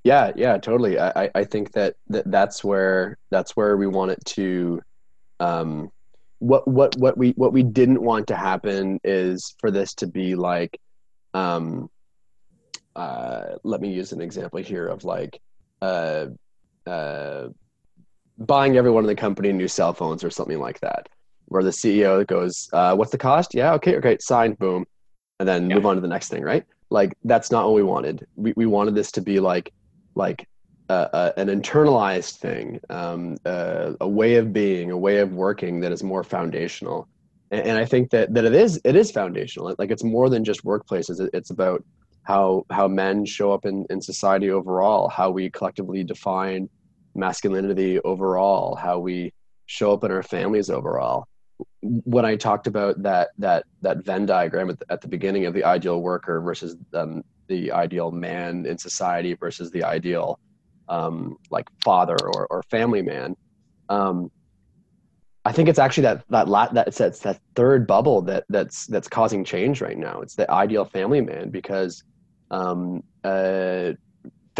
[0.05, 0.99] Yeah, yeah, totally.
[0.99, 4.81] I, I think that, that that's where that's where we want it to.
[5.41, 5.91] Um,
[6.39, 10.35] what what what we what we didn't want to happen is for this to be
[10.35, 10.81] like
[11.35, 11.91] um,
[12.97, 15.39] uh, let me use an example here of like
[15.83, 16.27] uh,
[16.87, 17.49] uh,
[18.41, 21.09] buying everyone in the company new cell phones or something like that,
[21.47, 23.55] where the CEO goes, uh, "What's the cost?
[23.55, 24.87] Yeah, okay, okay, signed, boom,"
[25.39, 25.77] and then yeah.
[25.77, 26.65] move on to the next thing, right?
[26.91, 28.27] Like that's not what we wanted.
[28.37, 29.73] We we wanted this to be like
[30.15, 30.49] like
[30.91, 35.79] uh, uh, an internalized thing, um, uh, a way of being, a way of working
[35.79, 37.07] that is more foundational.
[37.53, 39.73] And, and, I think that that it is it is foundational.
[39.79, 41.29] Like it's more than just workplaces.
[41.33, 41.85] It's about
[42.25, 46.69] how how men show up in, in society overall, how we collectively define
[47.15, 49.33] masculinity overall, how we
[49.67, 51.27] show up in our families overall.
[51.83, 55.55] When I talked about that that that Venn diagram at the, at the beginning of
[55.55, 60.39] the ideal worker versus um, the ideal man in society versus the ideal
[60.89, 63.37] um, like father or, or family man,
[63.89, 64.31] um,
[65.45, 68.87] I think it's actually that that la- that it's, it's that third bubble that that's
[68.87, 70.21] that's causing change right now.
[70.21, 72.03] It's the ideal family man because
[72.51, 73.93] um, uh,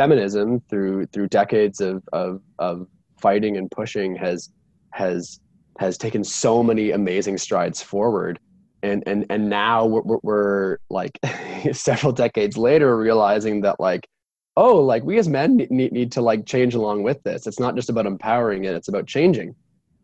[0.01, 2.87] feminism through through decades of, of of
[3.21, 4.49] fighting and pushing has
[4.93, 5.41] has
[5.79, 8.39] has taken so many amazing strides forward.
[8.83, 11.19] And and and now we're, we're like
[11.73, 14.09] several decades later realizing that like
[14.57, 17.47] oh like we as men need, need to like change along with this.
[17.47, 19.55] It's not just about empowering it it's about changing.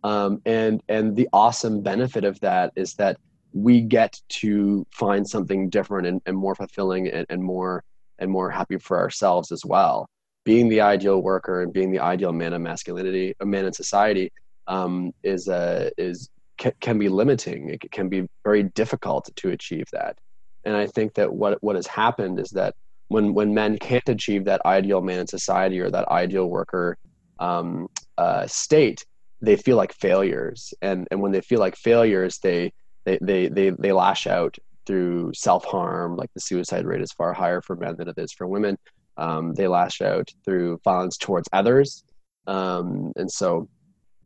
[0.04, 3.16] Um, and and the awesome benefit of that is that
[3.54, 7.82] we get to find something different and, and more fulfilling and, and more
[8.18, 10.08] and more happy for ourselves as well.
[10.44, 14.30] Being the ideal worker and being the ideal man of masculinity, a man in society,
[14.68, 17.70] um, is uh, is can, can be limiting.
[17.70, 20.16] It can be very difficult to achieve that.
[20.64, 22.74] And I think that what what has happened is that
[23.08, 26.96] when when men can't achieve that ideal man in society or that ideal worker
[27.38, 27.88] um,
[28.18, 29.04] uh, state,
[29.40, 30.74] they feel like failures.
[30.82, 32.72] And and when they feel like failures, they
[33.04, 34.56] they they they, they lash out
[34.86, 38.32] through self harm, like the suicide rate is far higher for men than it is
[38.32, 38.78] for women.
[39.16, 42.04] Um, they lash out through violence towards others.
[42.46, 43.68] Um, and so,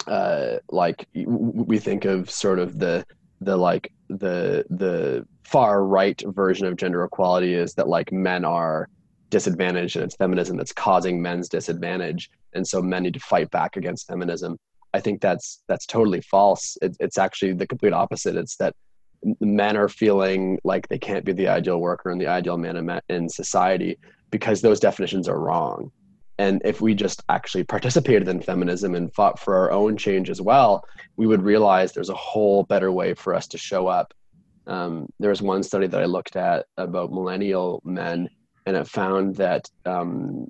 [0.06, 3.04] uh, like we think of sort of the
[3.40, 8.88] the like the the far right version of gender equality is that like men are
[9.30, 13.76] disadvantaged and it's feminism that's causing men's disadvantage and so men need to fight back
[13.76, 14.58] against feminism
[14.92, 18.74] i think that's that's totally false it, it's actually the complete opposite it's that
[19.40, 23.28] men are feeling like they can't be the ideal worker and the ideal man in
[23.28, 23.98] society
[24.30, 25.90] because those definitions are wrong.
[26.38, 30.40] And if we just actually participated in feminism and fought for our own change as
[30.40, 30.82] well,
[31.16, 34.14] we would realize there's a whole better way for us to show up.
[34.66, 38.30] Um, there was one study that I looked at about millennial men,
[38.64, 40.46] and it found that um,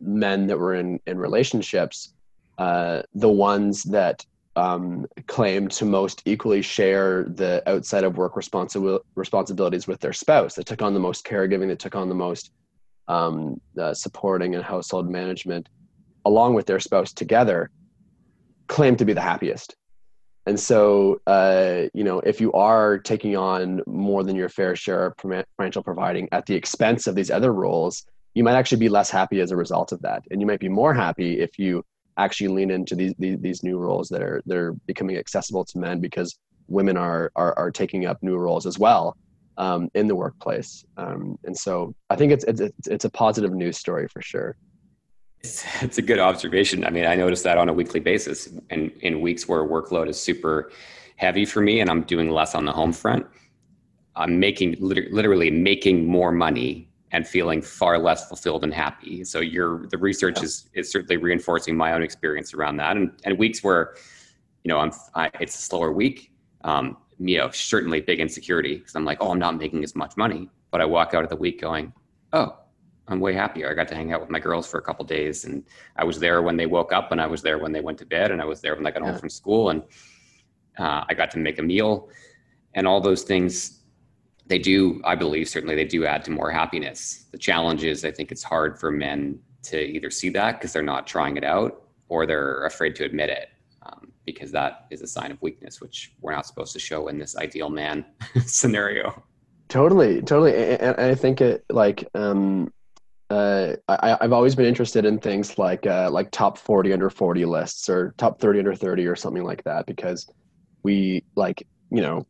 [0.00, 2.12] men that were in, in relationships,
[2.58, 4.26] uh, the ones that
[4.56, 10.54] um, claimed to most equally share the outside of work responsi- responsibilities with their spouse.
[10.54, 12.50] They took on the most caregiving, they took on the most
[13.08, 15.68] um, uh, supporting and household management,
[16.24, 17.70] along with their spouse together,
[18.68, 19.76] claim to be the happiest.
[20.46, 25.06] And so, uh, you know, if you are taking on more than your fair share
[25.06, 25.14] of
[25.56, 29.40] financial providing at the expense of these other roles, you might actually be less happy
[29.40, 30.22] as a result of that.
[30.30, 31.84] And you might be more happy if you
[32.16, 35.78] actually lean into these, these, these new roles that are that are becoming accessible to
[35.78, 36.38] men because
[36.68, 39.16] women are are, are taking up new roles as well
[39.56, 40.84] um, in the workplace.
[40.96, 44.56] Um, and so I think it's, it's it's a positive news story for sure.
[45.40, 46.84] It's, it's a good observation.
[46.84, 50.20] I mean, I notice that on a weekly basis, and in weeks where workload is
[50.20, 50.70] super
[51.16, 53.26] heavy for me, and I'm doing less on the home front,
[54.16, 59.24] I'm making literally making more money and feeling far less fulfilled and happy.
[59.24, 60.44] So your the research yeah.
[60.44, 62.96] is is certainly reinforcing my own experience around that.
[62.96, 63.94] And and weeks where,
[64.64, 66.32] you know, I'm I, it's a slower week.
[66.62, 70.16] Um, you know, certainly big insecurity because I'm like, oh, I'm not making as much
[70.16, 70.48] money.
[70.70, 71.92] But I walk out of the week going,
[72.32, 72.56] oh,
[73.08, 73.68] I'm way happier.
[73.68, 75.64] I got to hang out with my girls for a couple days, and
[75.96, 78.06] I was there when they woke up, and I was there when they went to
[78.06, 79.10] bed, and I was there when they got yeah.
[79.10, 79.82] home from school, and
[80.78, 82.08] uh, I got to make a meal,
[82.74, 83.79] and all those things
[84.50, 87.26] they do, I believe, certainly they do add to more happiness.
[87.30, 90.82] The challenge is, I think it's hard for men to either see that because they're
[90.82, 93.48] not trying it out or they're afraid to admit it
[93.82, 97.16] um, because that is a sign of weakness, which we're not supposed to show in
[97.16, 98.04] this ideal man
[98.44, 99.22] scenario.
[99.68, 100.52] Totally, totally.
[100.80, 102.72] And I think it like, um,
[103.30, 107.44] uh, I, I've always been interested in things like uh, like top 40 under 40
[107.44, 110.28] lists or top 30 under 30 or something like that because
[110.82, 112.26] we like you know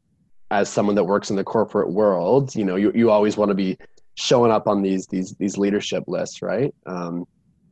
[0.51, 3.55] as someone that works in the corporate world, you know, you, you always want to
[3.55, 3.79] be
[4.15, 6.75] showing up on these these these leadership lists, right?
[6.87, 7.27] Um,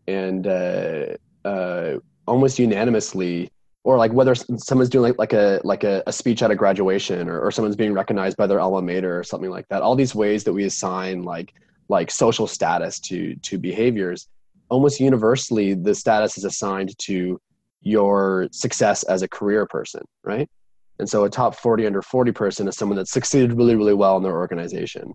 [0.07, 3.51] and uh, uh, almost unanimously,
[3.85, 7.29] or like whether someone's doing like, like a like a, a speech at a graduation
[7.29, 10.15] or, or someone's being recognized by their alma mater or something like that all these
[10.15, 11.55] ways that we assign like
[11.89, 14.29] like social status to to behaviors
[14.69, 17.41] almost universally the status is assigned to
[17.81, 20.51] your success as a career person right
[20.99, 24.17] and so a top 40 under 40 person is someone that succeeded really really well
[24.17, 25.15] in their organization.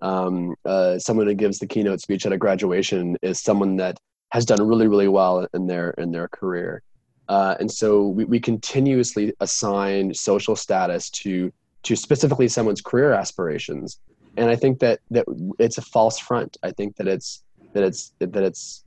[0.00, 3.98] Um, uh, someone that gives the keynote speech at a graduation is someone that
[4.30, 6.82] has done really really well in their in their career.
[7.28, 11.52] Uh, and so we, we continuously assign social status to
[11.82, 14.00] to specifically someone's career aspirations.
[14.36, 15.26] And i think that that
[15.58, 16.56] it's a false front.
[16.62, 18.84] I think that it's that it's that it's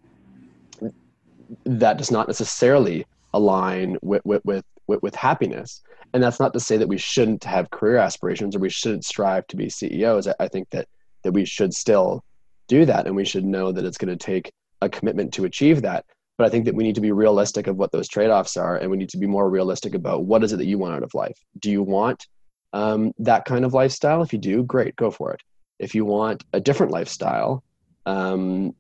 [1.66, 5.82] that does not necessarily align with with with, with happiness
[6.14, 9.46] and that's not to say that we shouldn't have career aspirations or we shouldn't strive
[9.48, 10.88] to be ceos i, I think that
[11.24, 12.24] that we should still
[12.68, 14.52] do that and we should know that it's going to take
[14.82, 16.06] a commitment to achieve that.
[16.38, 18.90] But i think that we need to be realistic of what those trade-offs are and
[18.90, 21.14] we need to be more realistic about what is it that you want out of
[21.14, 21.38] life.
[21.60, 22.26] Do you want
[22.74, 24.22] um, that kind of lifestyle?
[24.22, 25.42] If you do great go for it.
[25.80, 27.64] If you want a different lifestyle
[28.06, 28.74] um,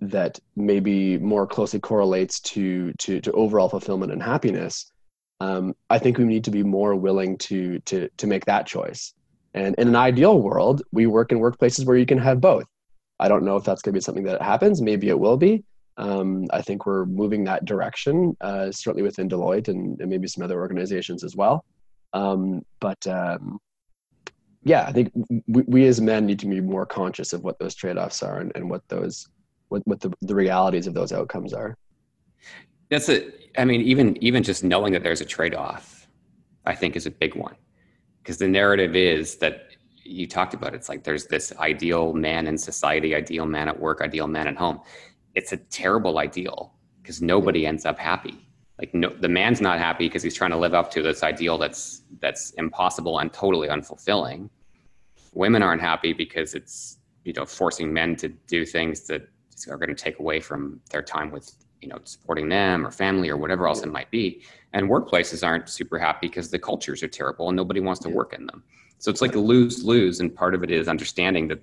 [0.00, 4.90] that maybe more closely correlates to to, to overall fulfillment and happiness
[5.40, 9.14] um, i think we need to be more willing to to to make that choice
[9.54, 12.66] and in an ideal world we work in workplaces where you can have both
[13.20, 14.80] I don't know if that's going to be something that happens.
[14.80, 15.64] Maybe it will be.
[15.96, 20.44] Um, I think we're moving that direction, uh, certainly within Deloitte and, and, maybe some
[20.44, 21.64] other organizations as well.
[22.12, 23.58] Um, but um,
[24.62, 25.10] yeah, I think
[25.48, 28.52] we, we, as men need to be more conscious of what those trade-offs are and,
[28.54, 29.26] and what those
[29.70, 31.76] what, what the, the realities of those outcomes are.
[32.90, 33.30] That's a.
[33.58, 36.06] I mean, even even just knowing that there's a trade-off,
[36.64, 37.56] I think, is a big one,
[38.22, 39.68] because the narrative is that
[40.08, 44.00] you talked about it's like there's this ideal man in society ideal man at work
[44.00, 44.80] ideal man at home.
[45.34, 46.72] It's a terrible ideal
[47.02, 48.46] because nobody ends up happy.
[48.78, 51.58] Like no the man's not happy because he's trying to live up to this ideal
[51.58, 54.48] that's that's impossible and totally unfulfilling.
[55.34, 59.28] Women aren't happy because it's you know forcing men to do things that
[59.68, 63.28] are going to take away from their time with you know supporting them or family
[63.28, 67.08] or whatever else it might be and workplaces aren't super happy because the cultures are
[67.08, 68.62] terrible and nobody wants to work in them
[68.98, 71.62] so it's like a lose lose, and part of it is understanding that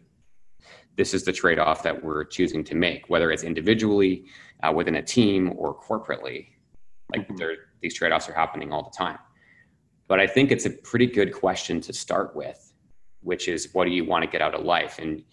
[0.95, 4.25] this is the trade off that we're choosing to make, whether it's individually,
[4.63, 6.47] uh, within a team, or corporately.
[7.11, 7.61] Like mm-hmm.
[7.81, 9.19] these trade offs are happening all the time.
[10.07, 12.73] But I think it's a pretty good question to start with,
[13.21, 14.97] which is what do you want to get out of life?
[14.99, 15.23] And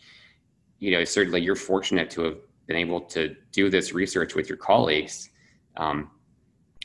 [0.81, 4.59] you know, certainly you're fortunate to have been able to do this research with your
[4.59, 5.31] colleagues
[5.77, 6.11] um,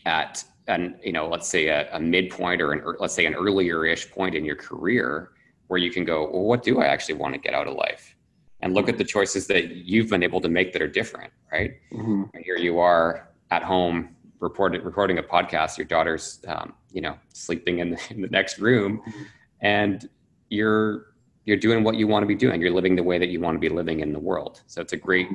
[0.06, 4.12] at an you know let's say a, a midpoint or an let's say an earlier-ish
[4.12, 5.32] point in your career
[5.68, 8.14] where you can go well what do i actually want to get out of life?
[8.60, 11.74] And look at the choices that you've been able to make that are different right?
[11.94, 12.24] Mm-hmm.
[12.44, 17.80] here you are at home reported, recording a podcast your daughter's um, you know sleeping
[17.80, 19.24] in the, in the next room mm-hmm.
[19.62, 20.10] and
[20.50, 21.08] you're
[21.48, 22.62] you're doing what you want to be doing.
[22.62, 24.62] You're living the way that you want to be living in the world.
[24.68, 25.30] So it's a great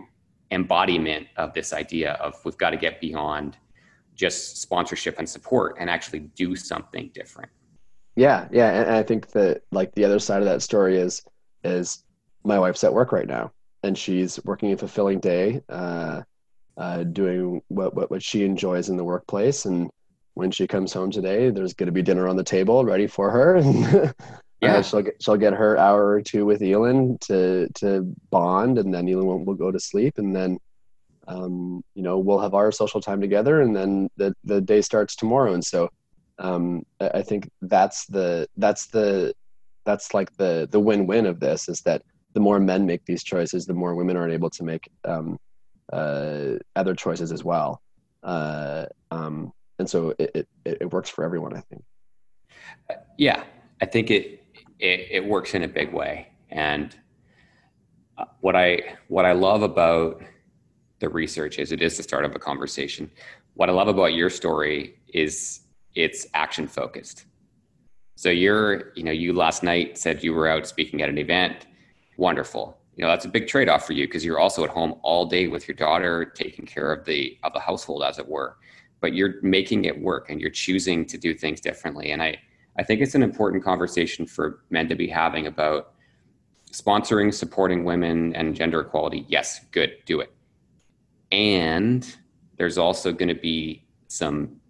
[0.53, 3.57] embodiment of this idea of we've got to get beyond
[4.14, 7.50] just sponsorship and support and actually do something different.
[8.14, 11.22] Yeah yeah and i think that like the other side of that story is
[11.64, 12.05] is
[12.44, 16.20] my wife's at work right now and she's working a fulfilling day uh,
[16.76, 19.90] uh, doing what, what what she enjoys in the workplace and
[20.34, 23.30] when she comes home today there's going to be dinner on the table ready for
[23.30, 24.14] her and
[24.63, 28.79] yeah uh, she'll get she'll get her hour or two with Elin to to bond
[28.79, 30.59] and then Elin will, will go to sleep and then
[31.29, 35.15] um, you know, we'll have our social time together, and then the the day starts
[35.15, 35.55] tomorrow.
[35.55, 35.89] And so,
[36.39, 39.35] um, I think that's the that's the
[39.85, 42.03] that's like the the win win of this is that
[42.35, 45.39] the more men make these choices, the more women are able to make um,
[45.93, 47.83] uh, other choices as well.
[48.23, 51.85] Uh, um, and so it, it, it works for everyone, I think.
[53.19, 53.45] Yeah,
[53.81, 54.41] I think it,
[54.83, 56.28] it, it works in a big way.
[56.51, 56.95] And
[58.18, 60.20] uh, what I what I love about
[60.99, 63.11] the research is it is the start of a conversation.
[63.55, 65.61] What I love about your story is
[65.95, 67.26] it's action focused.
[68.16, 71.66] So you're, you know, you last night said you were out speaking at an event.
[72.16, 72.76] Wonderful.
[72.97, 75.49] You know, that's a big trade-off for you because you're also at home all day
[75.49, 78.57] with your daughter, taking care of the of the household, as it were.
[79.01, 82.12] But you're making it work and you're choosing to do things differently.
[82.12, 82.39] And I,
[82.79, 85.95] I think it's an important conversation for men to be having about
[86.73, 89.27] sponsoring, supporting women and gender equality.
[89.29, 90.33] Yes, good, do it
[91.33, 92.16] and
[92.59, 94.61] there's also going to be some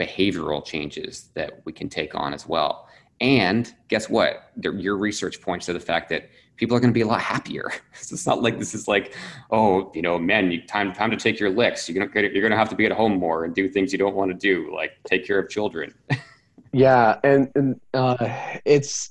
[0.00, 2.88] behavioral changes that we can take on as well.
[3.20, 4.50] And guess what?
[4.60, 7.70] Your research points to the fact that people are going to be a lot happier.
[7.94, 9.14] So it's not like this is like,
[9.50, 11.88] oh, you know, men, you time time to take your licks.
[11.88, 14.14] You're gonna you're gonna have to be at home more and do things you don't
[14.14, 15.94] want to do, like take care of children.
[16.74, 18.28] yeah, and, and uh,
[18.64, 19.10] it's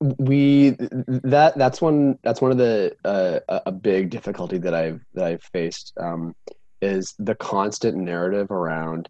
[0.00, 5.24] we that that's one that's one of the uh, a big difficulty that I've that
[5.24, 6.34] I've faced um,
[6.82, 9.08] is the constant narrative around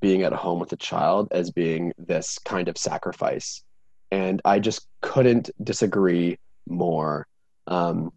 [0.00, 3.62] being at home with a child as being this kind of sacrifice,
[4.10, 7.26] and I just couldn't disagree more.
[7.68, 8.10] Um,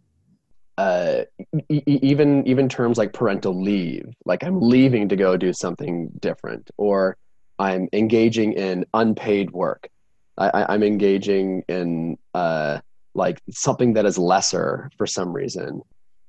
[0.80, 1.24] uh,
[1.70, 6.70] e- even even terms like parental leave, like I'm leaving to go do something different,
[6.78, 7.18] or
[7.60, 9.90] I'm engaging in unpaid work.
[10.38, 12.80] I, am engaging in uh,
[13.16, 15.82] like something that is lesser for some reason,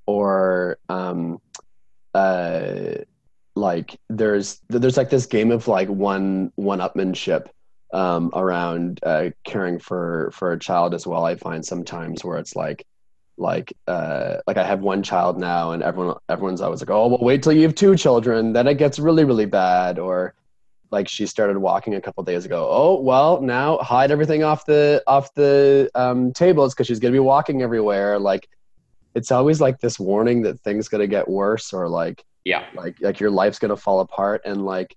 [0.06, 1.38] or um,
[2.14, 2.94] uh,
[3.54, 7.48] like there's there's like this game of like one one upmanship
[7.92, 11.26] um, around uh, caring for for a child as well.
[11.26, 12.86] I find sometimes where it's like
[13.36, 17.18] like uh, like I have one child now, and everyone everyone's always like, oh well,
[17.20, 19.98] wait till you have two children, then it gets really really bad.
[19.98, 20.34] Or
[20.90, 22.68] like she started walking a couple days ago.
[22.70, 27.18] Oh well, now hide everything off the off the um, tables because she's gonna be
[27.18, 28.18] walking everywhere.
[28.18, 28.48] Like
[29.14, 33.20] it's always like this warning that things gonna get worse or like yeah like like
[33.20, 34.96] your life's gonna fall apart and like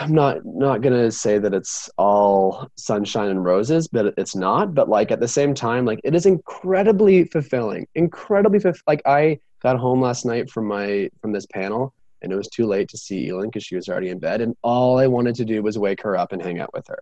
[0.00, 4.74] I'm not not gonna say that it's all sunshine and roses, but it's not.
[4.74, 9.38] But like at the same time, like it is incredibly fulfilling, incredibly fulf- like I
[9.62, 12.98] got home last night from my from this panel, and it was too late to
[12.98, 15.78] see Elin because she was already in bed, and all I wanted to do was
[15.78, 17.00] wake her up and hang out with her,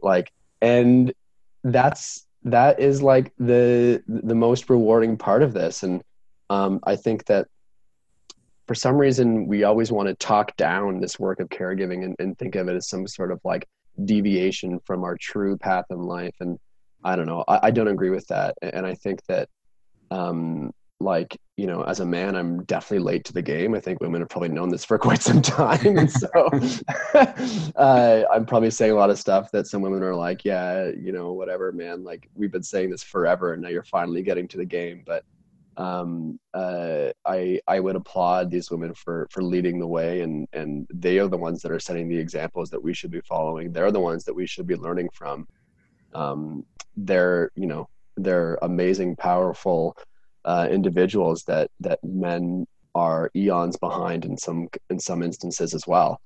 [0.00, 1.12] like, and
[1.62, 6.02] that's that is like the the most rewarding part of this, and
[6.50, 7.46] um, I think that
[8.66, 12.38] for some reason we always want to talk down this work of caregiving and, and
[12.38, 13.66] think of it as some sort of like
[14.04, 16.58] deviation from our true path in life and
[17.04, 19.48] i don't know i, I don't agree with that and i think that
[20.10, 24.00] um like you know as a man i'm definitely late to the game i think
[24.00, 26.28] women have probably known this for quite some time and so
[27.76, 31.12] uh, i'm probably saying a lot of stuff that some women are like yeah you
[31.12, 34.56] know whatever man like we've been saying this forever and now you're finally getting to
[34.56, 35.24] the game but
[35.76, 40.86] um, uh, I I would applaud these women for for leading the way, and and
[40.92, 43.72] they are the ones that are setting the examples that we should be following.
[43.72, 45.48] They're the ones that we should be learning from.
[46.14, 46.64] Um,
[46.96, 49.96] they're you know they're amazing, powerful
[50.44, 56.20] uh, individuals that that men are eons behind in some in some instances as well.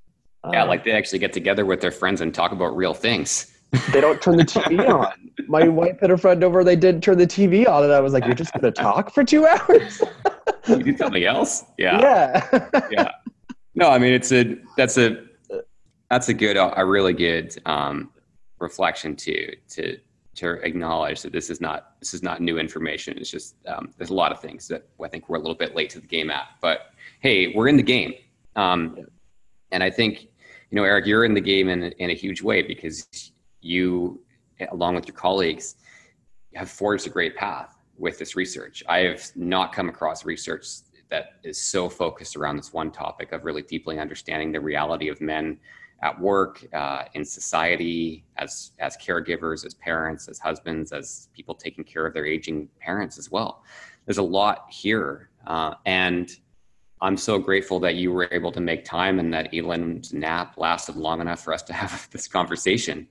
[0.52, 3.52] Yeah, um, like they actually get together with their friends and talk about real things
[3.92, 5.12] they don't turn the TV on.
[5.46, 8.12] My wife had a friend over, they didn't turn the TV on, and I was
[8.12, 10.02] like, You're just gonna talk for two hours?
[10.68, 11.64] you do something else?
[11.76, 12.00] Yeah.
[12.00, 12.68] Yeah.
[12.90, 13.10] yeah.
[13.74, 15.24] No, I mean it's a that's a
[16.10, 18.10] that's a good a really good um,
[18.58, 19.98] reflection to to
[20.38, 23.18] to acknowledge that this is not this is not new information.
[23.18, 25.74] It's just um, there's a lot of things that I think we're a little bit
[25.74, 26.48] late to the game at.
[26.60, 28.14] But hey, we're in the game,
[28.56, 28.98] um,
[29.72, 30.28] and I think
[30.70, 34.20] you know, Eric, you're in the game in in a huge way because you,
[34.70, 35.76] along with your colleagues,
[36.54, 38.82] have forged a great path with this research.
[38.88, 40.66] I have not come across research
[41.08, 45.20] that is so focused around this one topic of really deeply understanding the reality of
[45.20, 45.58] men
[46.02, 51.84] at work, uh, in society, as as caregivers, as parents, as husbands, as people taking
[51.84, 53.64] care of their aging parents as well.
[54.06, 56.30] There's a lot here, uh, and
[57.00, 60.96] I'm so grateful that you were able to make time and that Elin's nap lasted
[60.96, 63.06] long enough for us to have this conversation.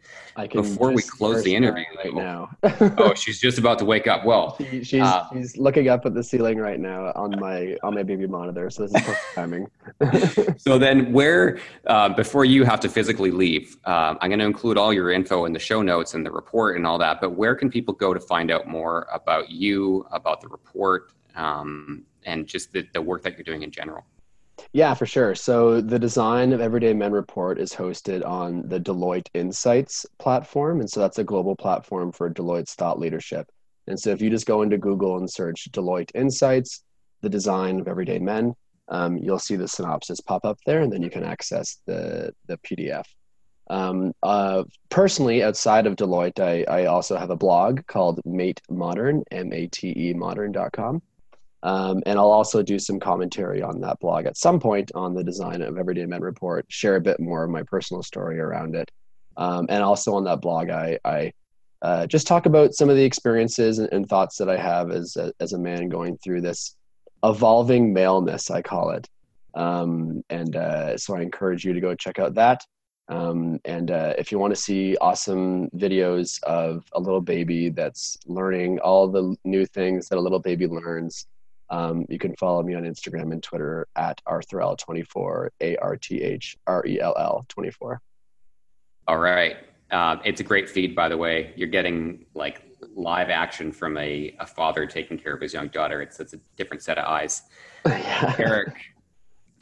[0.51, 2.49] Before we close the interview, right now.
[2.97, 4.25] oh, she's just about to wake up.
[4.25, 7.95] Well, she, she's uh, she's looking up at the ceiling right now on my on
[7.95, 8.69] my baby monitor.
[8.69, 9.67] So this is perfect timing.
[10.57, 14.77] so then, where uh, before you have to physically leave, uh, I'm going to include
[14.77, 17.19] all your info in the show notes and the report and all that.
[17.19, 21.11] But where can people go to find out more about you, about the report?
[21.35, 24.05] Um, and just the, the work that you're doing in general.
[24.73, 25.33] Yeah, for sure.
[25.33, 30.81] So the design of Everyday Men report is hosted on the Deloitte Insights platform.
[30.81, 33.47] And so that's a global platform for Deloitte's thought leadership.
[33.87, 36.83] And so if you just go into Google and search Deloitte Insights,
[37.21, 38.53] the design of Everyday Men,
[38.89, 42.57] um, you'll see the synopsis pop up there, and then you can access the, the
[42.59, 43.03] PDF.
[43.69, 49.23] Um, uh, personally, outside of Deloitte, I, I also have a blog called Mate Modern,
[49.31, 51.01] M A T E modern.com.
[51.63, 55.23] Um, and I'll also do some commentary on that blog at some point on the
[55.23, 58.91] design of Everyday Men Report, share a bit more of my personal story around it.
[59.37, 61.31] Um, and also on that blog, I, I
[61.81, 65.15] uh, just talk about some of the experiences and, and, thoughts that I have as
[65.15, 66.75] a, as a man going through this
[67.23, 69.07] evolving maleness, I call it.
[69.53, 72.63] Um, and uh, so I encourage you to go check out that.
[73.09, 78.17] Um, and uh, if you want to see awesome videos of a little baby that's
[78.25, 81.25] learning all the new things that a little baby learns,
[81.69, 86.57] um, you can follow me on Instagram and Twitter at Arthrell24, A R T H
[86.65, 88.01] R E L L 24.
[89.07, 89.57] All right.
[89.91, 91.53] Uh, it's a great feed, by the way.
[91.55, 92.63] You're getting like
[92.95, 96.01] live action from a, a father taking care of his young daughter.
[96.01, 97.43] It's, it's a different set of eyes.
[97.85, 98.35] yeah.
[98.37, 98.75] Eric,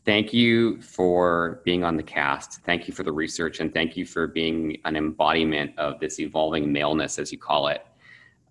[0.04, 2.62] thank you for being on the cast.
[2.62, 6.72] Thank you for the research and thank you for being an embodiment of this evolving
[6.72, 7.86] maleness, as you call it.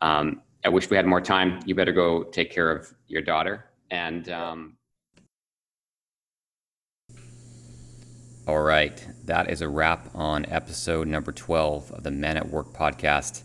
[0.00, 1.60] Um, I wish we had more time.
[1.66, 3.66] You better go take care of your daughter.
[3.90, 4.76] And um,
[8.48, 12.72] all right, that is a wrap on episode number 12 of the Men at Work
[12.72, 13.42] podcast.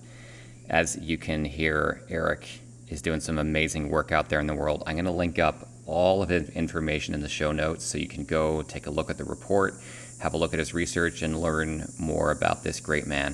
[0.70, 2.48] As you can hear, Eric
[2.88, 4.84] is doing some amazing work out there in the world.
[4.88, 8.08] I'm going to link up all of his information in the show notes so you
[8.08, 9.74] can go take a look at the report,
[10.22, 13.34] have a look at his research, and learn more about this great man.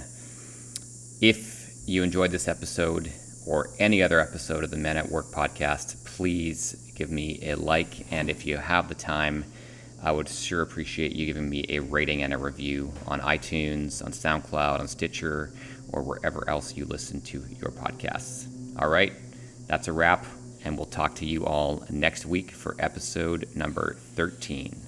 [1.21, 3.11] If you enjoyed this episode,
[3.45, 8.11] or any other episode of the Men at Work podcast, please give me a like.
[8.11, 9.45] And if you have the time,
[10.03, 14.11] I would sure appreciate you giving me a rating and a review on iTunes, on
[14.11, 15.51] SoundCloud, on Stitcher,
[15.91, 18.47] or wherever else you listen to your podcasts.
[18.79, 19.13] All right,
[19.67, 20.25] that's a wrap,
[20.63, 24.84] and we'll talk to you all next week for episode number 13.